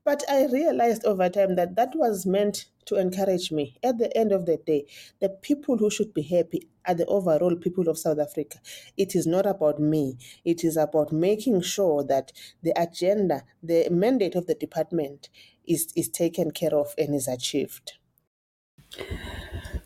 But 0.04 0.23
I 0.30 0.45
realized 0.47 1.06
over 1.06 1.30
time 1.30 1.56
that 1.56 1.75
that 1.75 1.93
was 1.95 2.25
meant 2.25 2.65
to 2.86 2.95
encourage 2.95 3.52
me. 3.52 3.78
At 3.84 3.97
the 3.99 4.15
end 4.17 4.32
of 4.32 4.45
the 4.45 4.58
day, 4.58 4.88
the 5.19 5.30
people 5.30 5.78
who 5.78 5.89
should 5.91 6.13
be 6.13 6.23
happy 6.23 6.67
are 6.86 6.95
the 6.95 7.06
overall 7.06 7.56
people 7.56 7.88
of 7.88 7.97
South 7.99 8.17
Africa. 8.19 8.60
It 8.97 9.15
is 9.15 9.28
not 9.28 9.45
about 9.45 9.80
me. 9.80 10.17
It 10.43 10.63
is 10.63 10.78
about 10.78 11.12
making 11.12 11.62
sure 11.62 12.04
that 12.06 12.32
the 12.63 12.73
agenda, 12.75 13.43
the 13.62 13.88
mandate 13.91 14.36
of 14.36 14.47
the 14.47 14.56
department 14.56 15.30
is, 15.65 15.93
is 15.95 16.10
taken 16.10 16.52
care 16.52 16.73
of 16.73 16.95
and 16.97 17.13
is 17.13 17.28
achieved. 17.28 17.93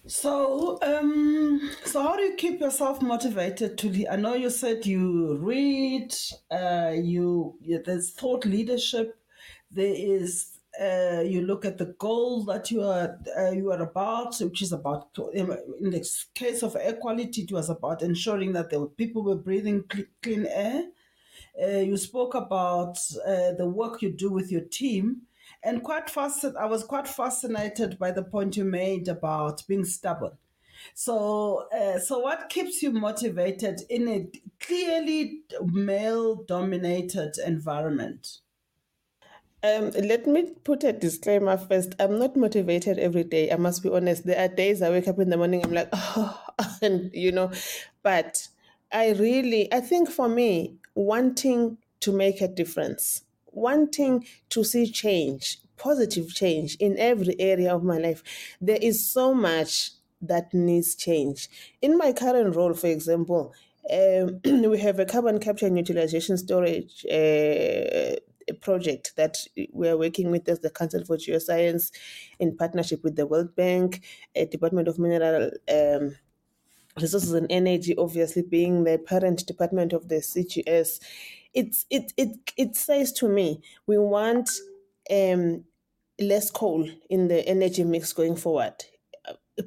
So, 0.05 0.79
um, 0.81 1.71
so 1.85 2.01
how 2.01 2.17
do 2.17 2.23
you 2.23 2.35
keep 2.35 2.59
yourself 2.59 3.01
motivated 3.01 3.77
to? 3.77 4.07
I 4.09 4.17
know 4.17 4.33
you 4.33 4.49
said 4.49 4.85
you 4.85 5.37
read, 5.37 6.13
uh, 6.51 6.91
you, 6.93 7.55
you 7.61 7.81
there's 7.81 8.11
thought 8.11 8.43
leadership, 8.43 9.17
there 9.71 9.93
is 9.95 10.59
uh, 10.81 11.21
you 11.25 11.43
look 11.43 11.63
at 11.65 11.77
the 11.77 11.95
goal 11.99 12.43
that 12.45 12.69
you 12.69 12.81
are 12.81 13.17
uh, 13.37 13.51
you 13.51 13.71
are 13.71 13.81
about, 13.81 14.37
which 14.39 14.61
is 14.61 14.73
about 14.73 15.17
in 15.33 15.47
the 15.91 16.09
case 16.33 16.63
of 16.63 16.75
air 16.75 16.93
quality, 16.93 17.43
it 17.43 17.51
was 17.53 17.69
about 17.69 18.01
ensuring 18.01 18.51
that 18.53 18.71
the 18.71 18.85
people 18.97 19.23
were 19.23 19.35
breathing 19.35 19.83
clean 20.21 20.45
air. 20.47 20.83
Uh, 21.61 21.79
you 21.79 21.95
spoke 21.95 22.35
about 22.35 22.97
uh, 23.25 23.53
the 23.53 23.65
work 23.65 24.01
you 24.01 24.11
do 24.11 24.31
with 24.31 24.51
your 24.51 24.61
team 24.61 25.21
and 25.63 25.83
quite 25.83 26.09
fast 26.09 26.45
i 26.59 26.65
was 26.65 26.83
quite 26.83 27.07
fascinated 27.07 27.97
by 27.97 28.11
the 28.11 28.23
point 28.23 28.57
you 28.57 28.63
made 28.63 29.07
about 29.07 29.63
being 29.67 29.85
stubborn 29.85 30.37
so 30.93 31.67
uh, 31.71 31.97
so 31.97 32.19
what 32.19 32.49
keeps 32.49 32.81
you 32.83 32.91
motivated 32.91 33.81
in 33.89 34.07
a 34.07 34.27
clearly 34.59 35.41
male 35.61 36.35
dominated 36.35 37.33
environment 37.45 38.39
um, 39.63 39.91
let 39.91 40.27
me 40.27 40.51
put 40.65 40.83
a 40.83 40.91
disclaimer 40.91 41.55
first. 41.55 41.95
I'm 41.97 42.19
not 42.19 42.35
motivated 42.35 42.99
every 42.99 43.23
day. 43.23 43.49
I 43.49 43.55
must 43.55 43.81
be 43.81 43.87
honest. 43.89 44.25
There 44.25 44.37
are 44.37 44.53
days 44.53 44.81
I 44.81 44.89
wake 44.89 45.07
up 45.07 45.19
in 45.19 45.29
the 45.29 45.37
morning, 45.37 45.63
I'm 45.63 45.71
like, 45.71 45.87
oh, 45.93 46.43
and 46.81 47.09
you 47.13 47.31
know, 47.31 47.49
but 48.01 48.45
I 48.91 49.11
really, 49.11 49.71
I 49.73 49.79
think 49.79 50.09
for 50.09 50.27
me, 50.27 50.75
wanting 50.95 51.77
to 52.01 52.11
make 52.11 52.41
a 52.41 52.47
difference 52.49 53.23
wanting 53.53 54.25
to 54.49 54.63
see 54.63 54.91
change, 54.91 55.59
positive 55.77 56.33
change 56.33 56.75
in 56.75 56.97
every 56.97 57.39
area 57.39 57.73
of 57.73 57.83
my 57.83 57.97
life. 57.97 58.23
There 58.59 58.79
is 58.81 59.09
so 59.09 59.33
much 59.33 59.91
that 60.21 60.53
needs 60.53 60.95
change. 60.95 61.49
In 61.81 61.97
my 61.97 62.13
current 62.13 62.55
role, 62.55 62.73
for 62.73 62.87
example, 62.87 63.53
um, 63.91 64.39
we 64.45 64.79
have 64.79 64.99
a 64.99 65.05
carbon 65.05 65.39
capture 65.39 65.67
and 65.67 65.77
utilization 65.77 66.37
storage 66.37 67.05
uh, 67.05 68.15
project 68.61 69.13
that 69.15 69.37
we're 69.71 69.97
working 69.97 70.31
with 70.31 70.47
as 70.49 70.59
the 70.59 70.69
Council 70.69 71.03
for 71.05 71.17
Geoscience 71.17 71.91
in 72.39 72.55
partnership 72.55 73.03
with 73.03 73.15
the 73.15 73.27
World 73.27 73.55
Bank, 73.55 74.01
Department 74.51 74.87
of 74.87 74.99
Mineral 74.99 75.51
um, 75.71 76.15
Resources 76.99 77.33
and 77.33 77.47
Energy, 77.49 77.95
obviously 77.97 78.43
being 78.43 78.83
the 78.83 78.97
parent 78.97 79.45
department 79.47 79.93
of 79.93 80.09
the 80.09 80.15
CGS 80.15 80.99
it's 81.53 81.85
it 81.89 82.11
it 82.17 82.37
it 82.57 82.75
says 82.75 83.11
to 83.11 83.27
me 83.27 83.61
we 83.87 83.97
want 83.97 84.49
um 85.11 85.63
less 86.19 86.51
coal 86.51 86.87
in 87.09 87.27
the 87.27 87.47
energy 87.47 87.83
mix 87.83 88.13
going 88.13 88.35
forward 88.35 88.73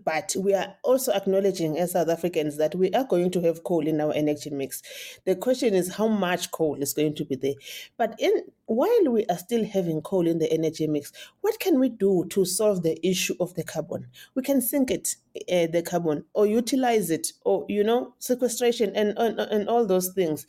but 0.05 0.35
we 0.39 0.53
are 0.53 0.75
also 0.83 1.13
acknowledging 1.13 1.79
as 1.79 1.93
South 1.93 2.09
Africans 2.09 2.57
that 2.57 2.75
we 2.75 2.91
are 2.91 3.05
going 3.05 3.31
to 3.31 3.41
have 3.43 3.63
coal 3.63 3.87
in 3.87 4.01
our 4.01 4.13
energy 4.13 4.51
mix. 4.51 4.83
The 5.25 5.37
question 5.37 5.75
is 5.75 5.95
how 5.95 6.09
much 6.09 6.51
coal 6.51 6.77
is 6.83 6.93
going 6.93 7.15
to 7.17 7.25
be 7.25 7.37
there. 7.37 7.55
But 7.97 8.17
in 8.19 8.33
while 8.67 9.05
we 9.09 9.25
are 9.27 9.39
still 9.39 9.65
having 9.65 10.03
coal 10.03 10.27
in 10.27 10.39
the 10.39 10.53
energy 10.53 10.89
mix, 10.89 11.13
what 11.41 11.61
can 11.61 11.79
we 11.79 11.89
do 11.89 12.27
to 12.31 12.45
solve 12.45 12.83
the 12.83 12.99
issue 13.07 13.37
of 13.39 13.55
the 13.55 13.63
carbon? 13.63 14.09
We 14.35 14.43
can 14.43 14.61
sink 14.61 14.91
it, 14.91 15.15
uh, 15.37 15.71
the 15.71 15.85
carbon, 15.87 16.25
or 16.35 16.47
utilize 16.47 17.11
it, 17.11 17.33
or 17.43 17.65
you 17.69 17.85
know, 17.85 18.15
sequestration 18.19 18.95
and 18.97 19.17
and, 19.17 19.39
and 19.39 19.69
all 19.69 19.87
those 19.87 20.13
things 20.13 20.47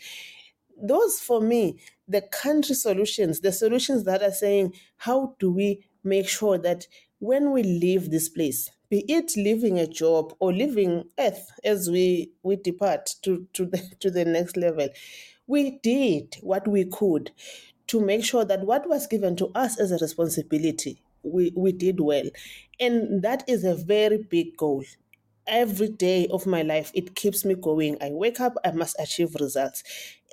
those 0.81 1.19
for 1.19 1.41
me, 1.41 1.79
the 2.07 2.21
country 2.21 2.75
solutions, 2.75 3.41
the 3.41 3.51
solutions 3.51 4.03
that 4.05 4.21
are 4.23 4.31
saying, 4.31 4.73
how 4.97 5.35
do 5.39 5.51
we 5.51 5.85
make 6.03 6.27
sure 6.27 6.57
that 6.57 6.87
when 7.19 7.51
we 7.51 7.63
leave 7.63 8.11
this 8.11 8.29
place, 8.29 8.69
be 8.89 9.03
it 9.11 9.35
leaving 9.35 9.79
a 9.79 9.87
job 9.87 10.33
or 10.39 10.53
leaving 10.53 11.09
earth 11.19 11.51
as 11.63 11.89
we, 11.89 12.31
we 12.43 12.55
depart 12.55 13.15
to, 13.23 13.47
to, 13.53 13.65
the, 13.65 13.77
to 13.99 14.09
the 14.11 14.25
next 14.25 14.55
level, 14.57 14.87
we 15.47 15.79
did 15.79 16.35
what 16.41 16.67
we 16.67 16.85
could 16.85 17.31
to 17.87 18.01
make 18.01 18.23
sure 18.23 18.45
that 18.45 18.65
what 18.65 18.87
was 18.89 19.07
given 19.07 19.35
to 19.37 19.47
us 19.55 19.79
as 19.79 19.91
a 19.91 19.97
responsibility, 19.97 21.01
we, 21.23 21.53
we 21.55 21.71
did 21.71 21.99
well. 21.99 22.25
And 22.79 23.21
that 23.23 23.47
is 23.47 23.63
a 23.63 23.75
very 23.75 24.17
big 24.23 24.57
goal 24.57 24.83
every 25.47 25.89
day 25.89 26.27
of 26.31 26.45
my 26.45 26.61
life 26.61 26.91
it 26.93 27.15
keeps 27.15 27.45
me 27.45 27.55
going. 27.55 27.97
I 28.01 28.11
wake 28.11 28.39
up 28.39 28.53
i 28.65 28.71
must 28.71 28.95
achieve 28.99 29.35
results. 29.39 29.83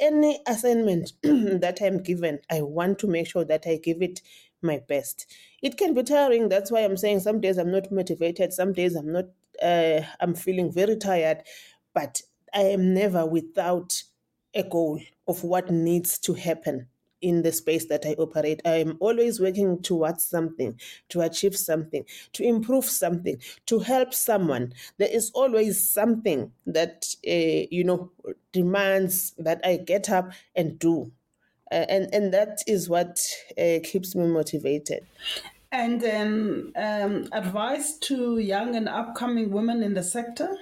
Any 0.01 0.41
assignment 0.47 1.13
that 1.23 1.79
i'm 1.83 2.03
given 2.03 2.41
i 2.51 2.63
want 2.63 2.99
to 3.01 3.07
make 3.07 3.27
sure 3.29 3.45
that 3.45 3.65
i 3.67 3.77
give 3.77 4.03
it 4.03 4.21
my 4.63 4.81
best. 4.89 5.27
It 5.63 5.77
can 5.77 5.95
be 5.95 6.03
tiring 6.03 6.49
that's 6.49 6.71
why 6.71 6.81
i'm 6.81 6.97
saying 6.97 7.21
some 7.21 7.41
days 7.41 7.59
i'm 7.59 7.71
not 7.73 7.91
motivated 7.93 8.53
some 8.53 8.73
days 8.73 8.95
i'm 8.97 9.13
not 9.13 9.27
uh, 9.63 10.01
i'm 10.21 10.35
feeling 10.35 10.73
very 10.73 10.97
tired 10.97 11.43
but 11.95 12.21
i 12.55 12.61
am 12.61 12.93
never 12.93 13.25
without 13.25 14.03
a 14.55 14.63
goal 14.63 15.01
of 15.29 15.45
what 15.45 15.71
needs 15.71 16.19
to 16.19 16.35
happen 16.35 16.89
in 17.21 17.43
the 17.43 17.53
space 17.53 17.87
that 17.87 18.05
I 18.05 18.15
operate. 18.19 18.61
I 18.65 18.77
am 18.77 18.97
always 19.01 19.41
working 19.41 19.83
towards 19.83 20.25
something, 20.25 20.79
to 21.09 21.21
achieve 21.21 21.57
something, 21.57 22.05
to 22.33 22.43
improve 22.43 22.85
something, 22.85 23.39
to 23.67 23.79
help 23.79 24.13
someone. 24.15 24.73
There 24.99 25.09
is 25.11 25.31
always 25.35 25.91
something 25.91 26.53
that, 26.67 27.07
uh, 27.27 27.67
you 27.71 27.85
know, 27.85 28.11
demands 28.53 29.33
that 29.39 29.61
I 29.65 29.79
get 29.79 30.11
up 30.11 30.33
and 30.55 30.79
do. 30.79 31.13
Uh, 31.73 31.87
and, 31.89 32.15
and 32.15 32.33
that 32.35 32.59
is 32.67 32.89
what 32.89 33.19
uh, 33.59 33.79
keeps 33.83 34.15
me 34.15 34.27
motivated. 34.27 35.07
And 35.73 36.01
then 36.01 36.73
um, 36.77 37.29
advice 37.33 37.99
to 38.03 38.39
young 38.39 38.77
and 38.77 38.89
upcoming 38.89 39.51
women 39.51 39.83
in 39.83 39.95
the 39.95 40.05
sector? 40.05 40.57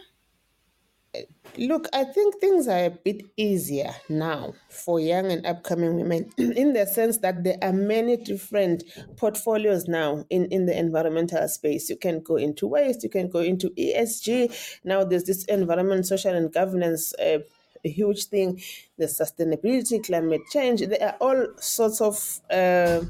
Look, 1.59 1.87
I 1.93 2.05
think 2.05 2.41
things 2.41 2.67
are 2.67 2.87
a 2.87 2.91
bit 2.91 3.25
easier 3.37 3.95
now 4.09 4.55
for 4.71 4.99
young 4.99 5.31
and 5.31 5.45
upcoming 5.45 5.97
women 5.97 6.31
in 6.39 6.73
the 6.73 6.87
sense 6.87 7.19
that 7.19 7.45
there 7.45 7.59
are 7.61 7.75
many 7.75 8.17
different 8.17 8.85
portfolios 9.17 9.87
now 9.87 10.25
in, 10.31 10.47
in 10.47 10.65
the 10.65 10.79
environmental 10.79 11.47
space. 11.49 11.91
You 11.91 11.97
can 11.97 12.21
go 12.21 12.37
into 12.37 12.67
waste, 12.67 13.03
you 13.03 13.11
can 13.11 13.29
go 13.29 13.41
into 13.41 13.69
ESG. 13.71 14.81
Now 14.85 15.05
there's 15.05 15.25
this 15.25 15.45
environment, 15.45 16.07
social, 16.07 16.35
and 16.35 16.53
governance. 16.53 17.15
Uh, 17.15 17.41
a 17.85 17.89
huge 17.89 18.27
thing, 18.27 18.63
the 18.97 19.07
sustainability, 19.07 20.07
climate 20.07 20.43
change. 20.53 20.83
There 20.83 21.03
are 21.03 21.17
all 21.21 21.49
sorts 21.57 22.01
of 22.01 22.41
uh, 22.49 23.01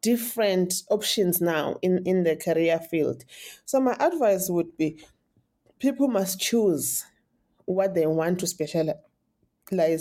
different 0.00 0.82
options 0.88 1.42
now 1.42 1.76
in, 1.82 2.02
in 2.06 2.22
the 2.24 2.36
career 2.36 2.78
field. 2.78 3.24
So, 3.66 3.80
my 3.80 3.92
advice 4.00 4.48
would 4.48 4.78
be 4.78 5.04
people 5.78 6.08
must 6.08 6.40
choose 6.40 7.04
what 7.66 7.94
they 7.94 8.06
want 8.06 8.38
to 8.40 8.46
specialize 8.46 8.96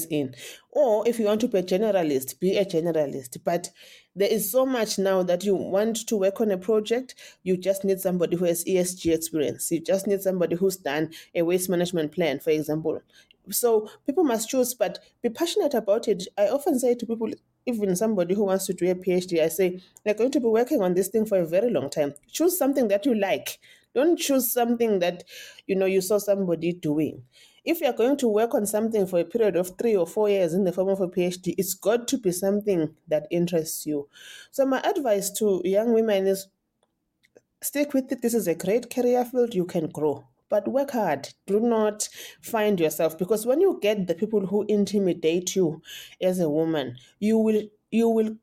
in. 0.09 0.35
Or 0.71 1.07
if 1.07 1.19
you 1.19 1.25
want 1.25 1.41
to 1.41 1.47
be 1.47 1.59
a 1.59 1.63
generalist, 1.63 2.39
be 2.39 2.57
a 2.57 2.65
generalist. 2.65 3.37
But 3.43 3.69
there 4.15 4.29
is 4.29 4.51
so 4.51 4.65
much 4.65 4.97
now 4.97 5.23
that 5.23 5.43
you 5.43 5.55
want 5.55 6.07
to 6.07 6.17
work 6.17 6.41
on 6.41 6.51
a 6.51 6.57
project, 6.57 7.15
you 7.43 7.57
just 7.57 7.83
need 7.83 7.99
somebody 7.99 8.35
who 8.35 8.45
has 8.45 8.65
ESG 8.65 9.13
experience. 9.13 9.71
You 9.71 9.79
just 9.79 10.07
need 10.07 10.21
somebody 10.21 10.55
who's 10.55 10.77
done 10.77 11.11
a 11.35 11.43
waste 11.43 11.69
management 11.69 12.11
plan, 12.11 12.39
for 12.39 12.49
example. 12.49 13.01
So 13.49 13.89
people 14.05 14.23
must 14.23 14.49
choose, 14.49 14.73
but 14.73 14.99
be 15.21 15.29
passionate 15.29 15.73
about 15.73 16.07
it. 16.07 16.27
I 16.37 16.47
often 16.47 16.79
say 16.79 16.95
to 16.95 17.05
people, 17.05 17.31
even 17.65 17.95
somebody 17.95 18.33
who 18.33 18.43
wants 18.43 18.65
to 18.67 18.73
do 18.73 18.89
a 18.89 18.95
PhD, 18.95 19.41
I 19.41 19.47
say, 19.47 19.81
you're 20.05 20.15
going 20.15 20.31
to 20.31 20.39
be 20.39 20.47
working 20.47 20.81
on 20.81 20.93
this 20.93 21.07
thing 21.07 21.25
for 21.25 21.39
a 21.39 21.45
very 21.45 21.69
long 21.69 21.89
time. 21.89 22.13
Choose 22.31 22.57
something 22.57 22.87
that 22.89 23.05
you 23.05 23.15
like. 23.15 23.59
Don't 23.93 24.17
choose 24.17 24.51
something 24.51 24.99
that 24.99 25.23
you 25.67 25.75
know 25.75 25.85
you 25.85 26.01
saw 26.01 26.17
somebody 26.17 26.71
doing 26.71 27.23
if 27.63 27.81
you're 27.81 27.93
going 27.93 28.17
to 28.17 28.27
work 28.27 28.53
on 28.53 28.65
something 28.65 29.05
for 29.05 29.19
a 29.19 29.25
period 29.25 29.55
of 29.55 29.77
three 29.77 29.95
or 29.95 30.07
four 30.07 30.29
years 30.29 30.53
in 30.53 30.63
the 30.63 30.71
form 30.71 30.89
of 30.89 31.01
a 31.01 31.07
PhD, 31.07 31.53
it's 31.57 31.73
got 31.73 32.07
to 32.07 32.17
be 32.17 32.31
something 32.31 32.95
that 33.07 33.27
interests 33.29 33.85
you. 33.85 34.07
So, 34.49 34.65
my 34.65 34.79
advice 34.81 35.29
to 35.31 35.61
young 35.63 35.93
women 35.93 36.27
is 36.27 36.47
stick 37.61 37.93
with 37.93 38.11
it. 38.11 38.21
This 38.21 38.33
is 38.33 38.47
a 38.47 38.55
great 38.55 38.89
career 38.89 39.23
field, 39.25 39.53
you 39.53 39.65
can 39.65 39.87
grow. 39.87 40.25
But 40.49 40.67
work 40.67 40.91
hard. 40.91 41.29
Do 41.47 41.61
not 41.61 42.09
find 42.41 42.77
yourself 42.77 43.17
because 43.17 43.45
when 43.45 43.61
you 43.61 43.79
get 43.81 44.07
the 44.07 44.15
people 44.15 44.45
who 44.47 44.65
intimidate 44.67 45.55
you 45.55 45.81
as 46.21 46.39
a 46.41 46.49
woman, 46.49 46.97
you 47.19 47.37
will 47.37 47.63
you 47.89 48.09
will 48.09 48.35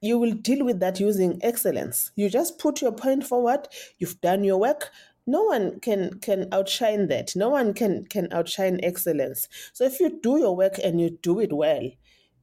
you 0.00 0.18
will 0.18 0.32
deal 0.32 0.64
with 0.64 0.80
that 0.80 0.98
using 0.98 1.38
excellence. 1.42 2.10
You 2.16 2.28
just 2.28 2.58
put 2.58 2.82
your 2.82 2.90
point 2.90 3.24
forward, 3.24 3.68
you've 3.98 4.20
done 4.20 4.42
your 4.42 4.58
work. 4.58 4.90
No 5.26 5.44
one 5.44 5.78
can 5.80 6.18
can 6.20 6.48
outshine 6.52 7.08
that. 7.08 7.36
No 7.36 7.50
one 7.50 7.74
can 7.74 8.04
can 8.06 8.28
outshine 8.32 8.80
excellence. 8.82 9.48
So 9.72 9.84
if 9.84 10.00
you 10.00 10.18
do 10.20 10.38
your 10.38 10.56
work 10.56 10.78
and 10.82 11.00
you 11.00 11.18
do 11.22 11.38
it 11.40 11.52
well, 11.52 11.88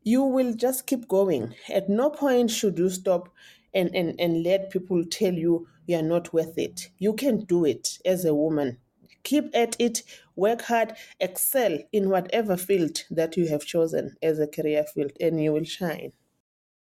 you 0.04 0.24
will 0.24 0.54
just 0.54 0.88
keep 0.88 1.08
going. 1.08 1.56
At 1.70 1.90
no 1.90 2.10
point 2.10 2.52
should 2.52 2.78
you 2.80 2.90
stop 2.90 3.30
and, 3.74 3.94
and, 3.94 4.20
and 4.20 4.44
let 4.44 4.72
people 4.72 5.04
tell 5.06 5.34
you 5.34 5.68
you 5.88 5.98
are 5.98 6.04
not 6.04 6.34
worth 6.34 6.58
it. 6.58 6.90
You 6.98 7.14
can 7.14 7.46
do 7.46 7.66
it 7.66 8.00
as 8.06 8.26
a 8.26 8.34
woman. 8.34 8.78
Keep 9.24 9.52
at 9.54 9.76
it, 9.80 10.04
work 10.36 10.62
hard, 10.64 10.94
excel 11.20 11.78
in 11.92 12.10
whatever 12.10 12.56
field 12.56 13.04
that 13.12 13.36
you 13.36 13.48
have 13.50 13.66
chosen 13.66 14.16
as 14.24 14.40
a 14.40 14.48
career 14.48 14.86
field, 14.86 15.12
and 15.20 15.44
you 15.44 15.52
will 15.52 15.66
shine. 15.66 16.14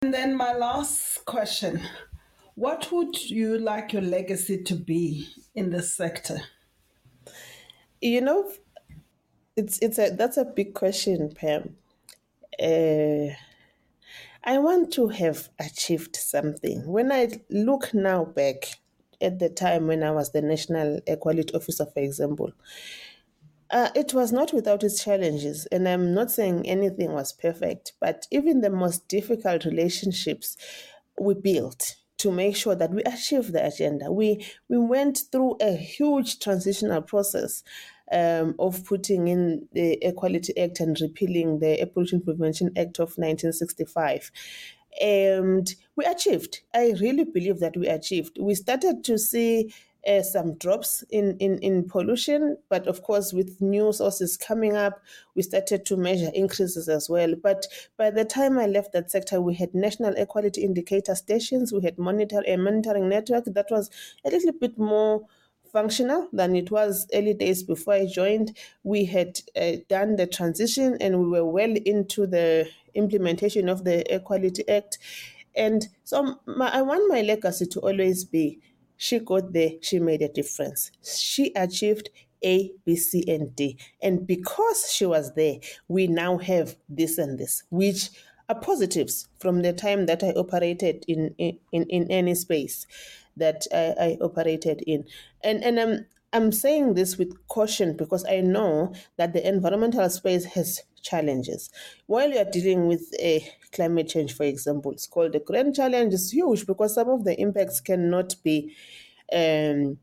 And 0.01 0.13
then 0.13 0.35
my 0.35 0.53
last 0.53 1.23
question 1.25 1.81
What 2.55 2.91
would 2.91 3.29
you 3.29 3.57
like 3.57 3.93
your 3.93 4.03
legacy 4.03 4.61
to 4.63 4.75
be 4.75 5.27
in 5.55 5.71
this 5.71 5.95
sector? 5.95 6.39
You 7.99 8.21
know, 8.21 8.51
it's 9.55 9.79
it's 9.79 9.97
a 9.97 10.11
that's 10.11 10.37
a 10.37 10.45
big 10.45 10.73
question, 10.75 11.31
Pam. 11.33 11.77
Uh, 12.61 13.33
I 14.43 14.59
want 14.59 14.91
to 14.93 15.07
have 15.07 15.49
achieved 15.59 16.15
something. 16.15 16.85
When 16.85 17.11
I 17.11 17.29
look 17.49 17.93
now 17.93 18.25
back 18.25 18.65
at 19.21 19.39
the 19.39 19.49
time 19.49 19.87
when 19.87 20.03
I 20.03 20.11
was 20.11 20.31
the 20.31 20.41
National 20.41 20.99
Air 21.07 21.17
Quality 21.17 21.55
Officer, 21.55 21.85
for 21.85 22.01
example, 22.01 22.51
uh, 23.71 23.89
it 23.95 24.13
was 24.13 24.31
not 24.31 24.53
without 24.53 24.83
its 24.83 25.03
challenges, 25.03 25.65
and 25.71 25.87
I'm 25.87 26.13
not 26.13 26.29
saying 26.29 26.67
anything 26.67 27.13
was 27.13 27.33
perfect, 27.33 27.93
but 27.99 28.27
even 28.29 28.61
the 28.61 28.69
most 28.69 29.07
difficult 29.07 29.65
relationships 29.65 30.57
we 31.19 31.33
built 31.33 31.95
to 32.23 32.31
make 32.31 32.55
sure 32.55 32.75
that 32.75 32.91
we 32.91 33.03
achieve 33.03 33.51
the 33.51 33.65
agenda. 33.65 34.11
We 34.11 34.45
we 34.69 34.77
went 34.77 35.23
through 35.31 35.57
a 35.61 35.75
huge 35.75 36.39
transitional 36.39 37.01
process 37.01 37.63
um, 38.11 38.55
of 38.59 38.85
putting 38.85 39.27
in 39.27 39.67
the 39.73 40.01
Air 40.03 40.13
Quality 40.13 40.57
Act 40.57 40.79
and 40.79 40.99
repealing 41.01 41.59
the 41.59 41.89
Pollution 41.93 42.21
Prevention 42.21 42.71
Act 42.77 42.99
of 42.99 43.17
1965. 43.17 44.31
And 45.01 45.73
we 45.95 46.05
achieved. 46.05 46.61
I 46.73 46.93
really 47.01 47.25
believe 47.25 47.59
that 47.59 47.75
we 47.75 47.87
achieved. 47.87 48.37
We 48.39 48.55
started 48.55 49.03
to 49.05 49.17
see 49.17 49.73
uh, 50.07 50.21
some 50.21 50.55
drops 50.55 51.03
in, 51.09 51.37
in, 51.37 51.57
in 51.59 51.87
pollution, 51.87 52.57
but 52.69 52.87
of 52.87 53.03
course, 53.03 53.31
with 53.31 53.61
new 53.61 53.93
sources 53.93 54.35
coming 54.37 54.75
up, 54.75 55.01
we 55.35 55.41
started 55.41 55.85
to 55.85 55.97
measure 55.97 56.29
increases 56.33 56.89
as 56.89 57.09
well. 57.09 57.33
But 57.41 57.65
by 57.97 58.11
the 58.11 58.25
time 58.25 58.59
I 58.59 58.65
left 58.65 58.93
that 58.93 59.11
sector, 59.11 59.39
we 59.39 59.55
had 59.55 59.73
national 59.73 60.17
air 60.17 60.25
quality 60.25 60.63
indicator 60.63 61.15
stations, 61.15 61.71
we 61.71 61.81
had 61.83 61.97
monitor 61.97 62.43
a 62.45 62.57
monitoring 62.57 63.09
network 63.09 63.45
that 63.45 63.67
was 63.69 63.89
a 64.25 64.29
little 64.29 64.51
bit 64.51 64.77
more 64.77 65.25
functional 65.71 66.29
than 66.31 66.55
it 66.55 66.69
was 66.69 67.07
early 67.13 67.33
days 67.33 67.63
before 67.63 67.95
I 67.95 68.05
joined. 68.05 68.55
We 68.83 69.05
had 69.05 69.39
uh, 69.59 69.77
done 69.89 70.15
the 70.17 70.27
transition 70.27 70.97
and 71.01 71.19
we 71.19 71.27
were 71.27 71.45
well 71.45 71.75
into 71.85 72.27
the 72.27 72.69
implementation 72.93 73.67
of 73.67 73.83
the 73.83 74.09
Air 74.09 74.19
Quality 74.19 74.67
Act. 74.69 74.99
And 75.55 75.87
so 76.03 76.39
my, 76.45 76.69
I 76.69 76.81
want 76.83 77.09
my 77.09 77.21
legacy 77.21 77.65
to 77.67 77.79
always 77.79 78.23
be 78.23 78.59
she 78.97 79.19
got 79.19 79.53
there, 79.53 79.71
she 79.81 79.99
made 79.99 80.21
a 80.21 80.29
difference. 80.29 80.91
She 81.03 81.51
achieved 81.55 82.09
A, 82.43 82.71
B, 82.85 82.95
C, 82.95 83.23
and 83.27 83.55
D. 83.55 83.77
And 84.01 84.25
because 84.25 84.91
she 84.91 85.05
was 85.05 85.33
there, 85.35 85.55
we 85.87 86.07
now 86.07 86.37
have 86.37 86.75
this 86.89 87.17
and 87.17 87.37
this, 87.39 87.63
which 87.69 88.09
are 88.49 88.59
positives 88.59 89.27
from 89.39 89.61
the 89.61 89.73
time 89.73 90.05
that 90.05 90.23
I 90.23 90.31
operated 90.31 91.05
in, 91.07 91.33
in, 91.37 91.57
in 91.71 92.11
any 92.11 92.35
space 92.35 92.85
that 93.37 93.65
I, 93.73 93.95
I 93.99 94.17
operated 94.21 94.83
in. 94.85 95.05
And 95.43 95.63
and 95.63 95.79
I'm 95.79 96.05
I'm 96.33 96.51
saying 96.51 96.95
this 96.95 97.17
with 97.17 97.47
caution 97.47 97.95
because 97.95 98.25
I 98.25 98.41
know 98.41 98.93
that 99.17 99.33
the 99.33 99.47
environmental 99.47 100.09
space 100.09 100.45
has 100.45 100.81
challenges. 101.03 101.69
While 102.07 102.31
you 102.31 102.39
are 102.39 102.49
dealing 102.49 102.87
with 102.87 103.13
a 103.19 103.47
climate 103.71 104.09
change, 104.09 104.33
for 104.35 104.43
example, 104.45 104.91
it's 104.91 105.05
called 105.05 105.33
the 105.33 105.39
Grand 105.39 105.75
Challenge. 105.75 106.13
It's 106.13 106.31
huge 106.31 106.65
because 106.65 106.95
some 106.95 107.09
of 107.09 107.23
the 107.23 107.39
impacts 107.39 107.79
cannot 107.81 108.35
be 108.43 108.75
um, 109.31 109.97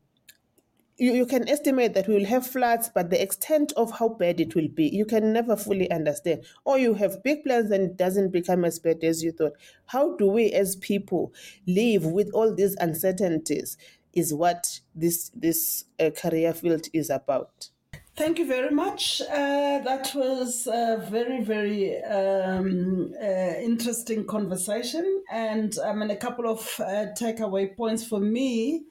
you, 1.01 1.13
you 1.13 1.25
can 1.25 1.49
estimate 1.49 1.95
that 1.95 2.07
we 2.07 2.13
will 2.13 2.25
have 2.25 2.45
floods, 2.45 2.91
but 2.93 3.09
the 3.09 3.19
extent 3.19 3.73
of 3.75 3.97
how 3.97 4.07
bad 4.07 4.39
it 4.39 4.53
will 4.53 4.67
be, 4.67 4.87
you 4.87 5.03
can 5.03 5.33
never 5.33 5.55
fully 5.55 5.89
understand. 5.89 6.45
Or 6.63 6.77
you 6.77 6.93
have 6.93 7.23
big 7.23 7.43
plans 7.43 7.71
and 7.71 7.83
it 7.83 7.97
doesn't 7.97 8.29
become 8.29 8.63
as 8.63 8.77
bad 8.77 9.03
as 9.03 9.23
you 9.23 9.31
thought. 9.31 9.53
How 9.87 10.15
do 10.15 10.27
we 10.27 10.51
as 10.51 10.75
people 10.75 11.33
live 11.65 12.05
with 12.05 12.29
all 12.35 12.53
these 12.53 12.75
uncertainties? 12.75 13.77
Is 14.13 14.33
what 14.33 14.81
this 14.93 15.29
this 15.33 15.85
uh, 15.97 16.09
career 16.09 16.53
field 16.53 16.87
is 16.93 17.09
about. 17.09 17.69
Thank 18.15 18.39
you 18.39 18.45
very 18.45 18.69
much. 18.71 19.21
Uh, 19.21 19.79
that 19.79 20.11
was 20.13 20.67
a 20.67 21.05
very, 21.09 21.43
very 21.43 22.03
um, 22.03 23.13
uh, 23.19 23.25
interesting 23.59 24.25
conversation. 24.25 25.23
And 25.31 25.77
I 25.83 25.93
mean, 25.93 26.11
a 26.11 26.15
couple 26.17 26.47
of 26.47 26.59
uh, 26.79 27.07
takeaway 27.17 27.75
points 27.75 28.05
for 28.05 28.19
me 28.19 28.83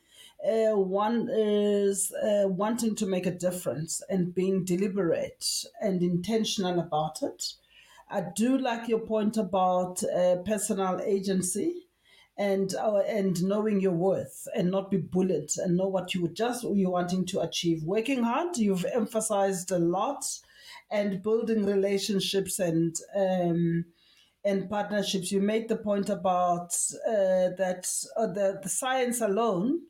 uh, 0.45 0.75
one 0.75 1.29
is 1.31 2.13
uh, 2.13 2.49
wanting 2.49 2.95
to 2.97 3.07
make 3.07 3.27
a 3.27 3.31
difference 3.31 4.03
and 4.09 4.35
being 4.35 4.65
deliberate 4.65 5.65
and 5.81 6.03
intentional 6.03 6.81
about 6.81 7.23
it. 7.23 7.55
I 8.09 8.23
do 8.35 8.57
like 8.57 8.89
your 8.89 9.01
point 9.01 9.37
about 9.37 10.03
uh, 10.03 10.37
personal 10.47 11.01
agency 11.05 11.87
and 12.41 12.75
uh, 12.75 13.03
and 13.07 13.43
knowing 13.43 13.83
your 13.83 13.93
worth 13.93 14.49
and 14.57 14.71
not 14.71 14.91
be 14.91 14.97
bullied 14.97 15.51
and 15.59 15.77
know 15.77 15.89
what 15.89 16.15
you 16.15 16.27
just 16.29 16.65
you're 16.65 16.91
wanting 16.91 17.27
to 17.27 17.41
achieve. 17.41 17.83
Working 17.85 18.23
hard, 18.23 18.57
you've 18.57 18.87
emphasized 18.87 19.71
a 19.71 19.79
lot, 19.79 20.25
and 20.91 21.23
building 21.23 21.67
relationships 21.67 22.59
and 22.59 22.97
um, 23.15 23.85
and 24.43 24.71
partnerships. 24.71 25.31
You 25.31 25.43
made 25.43 25.69
the 25.69 25.77
point 25.77 26.09
about 26.09 26.75
uh, 27.07 27.53
that 27.59 27.87
uh, 28.17 28.29
the, 28.29 28.59
the 28.63 28.71
science 28.71 29.21
alone 29.21 29.81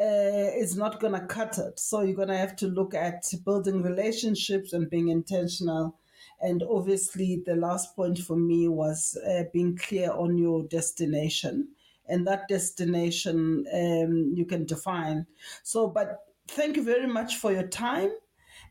uh, 0.00 0.50
is 0.56 0.76
not 0.76 1.00
going 1.00 1.14
to 1.14 1.26
cut 1.26 1.58
it. 1.58 1.80
So 1.80 2.02
you're 2.02 2.14
going 2.14 2.28
to 2.28 2.36
have 2.36 2.54
to 2.56 2.68
look 2.68 2.94
at 2.94 3.24
building 3.44 3.82
relationships 3.82 4.72
and 4.72 4.88
being 4.88 5.08
intentional. 5.08 5.98
And 6.40 6.62
obviously, 6.62 7.42
the 7.44 7.56
last 7.56 7.96
point 7.96 8.20
for 8.20 8.36
me 8.36 8.68
was 8.68 9.18
uh, 9.28 9.42
being 9.52 9.76
clear 9.76 10.12
on 10.12 10.38
your 10.38 10.62
destination. 10.68 11.70
And 12.10 12.26
that 12.26 12.48
destination 12.48 13.64
um, 13.72 14.32
you 14.34 14.44
can 14.44 14.66
define. 14.66 15.26
So, 15.62 15.88
but 15.88 16.18
thank 16.48 16.76
you 16.76 16.82
very 16.82 17.06
much 17.06 17.36
for 17.36 17.52
your 17.52 17.68
time 17.68 18.10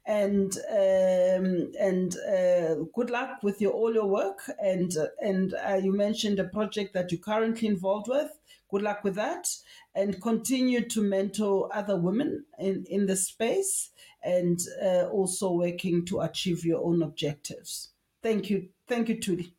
and 0.06 0.58
um, 0.69 1.71
and 1.80 2.15
uh, 2.17 2.75
good 2.95 3.12
luck 3.12 3.43
with 3.43 3.62
your 3.62 3.73
all 3.73 3.93
your 3.93 4.08
work. 4.08 4.39
And 4.60 4.91
and 5.21 5.54
uh, 5.54 5.75
you 5.75 5.95
mentioned 5.95 6.39
a 6.39 6.45
project 6.45 6.93
that 6.93 7.12
you're 7.12 7.21
currently 7.21 7.67
involved 7.67 8.08
with. 8.08 8.32
Good 8.71 8.82
luck 8.82 9.04
with 9.04 9.15
that, 9.15 9.47
and 9.95 10.21
continue 10.21 10.88
to 10.89 11.02
mentor 11.02 11.69
other 11.73 11.95
women 11.95 12.45
in 12.58 12.86
in 12.89 13.06
the 13.06 13.15
space, 13.15 13.91
and 14.23 14.60
uh, 14.84 15.08
also 15.12 15.52
working 15.52 16.06
to 16.06 16.21
achieve 16.21 16.65
your 16.65 16.84
own 16.84 17.04
objectives. 17.04 17.89
Thank 18.21 18.49
you, 18.49 18.69
thank 18.88 19.10
you, 19.10 19.15
Thuli. 19.15 19.54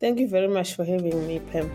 Thank 0.00 0.18
you 0.18 0.28
very 0.28 0.48
much 0.48 0.74
for 0.74 0.84
having 0.84 1.26
me, 1.26 1.38
Pam. 1.38 1.70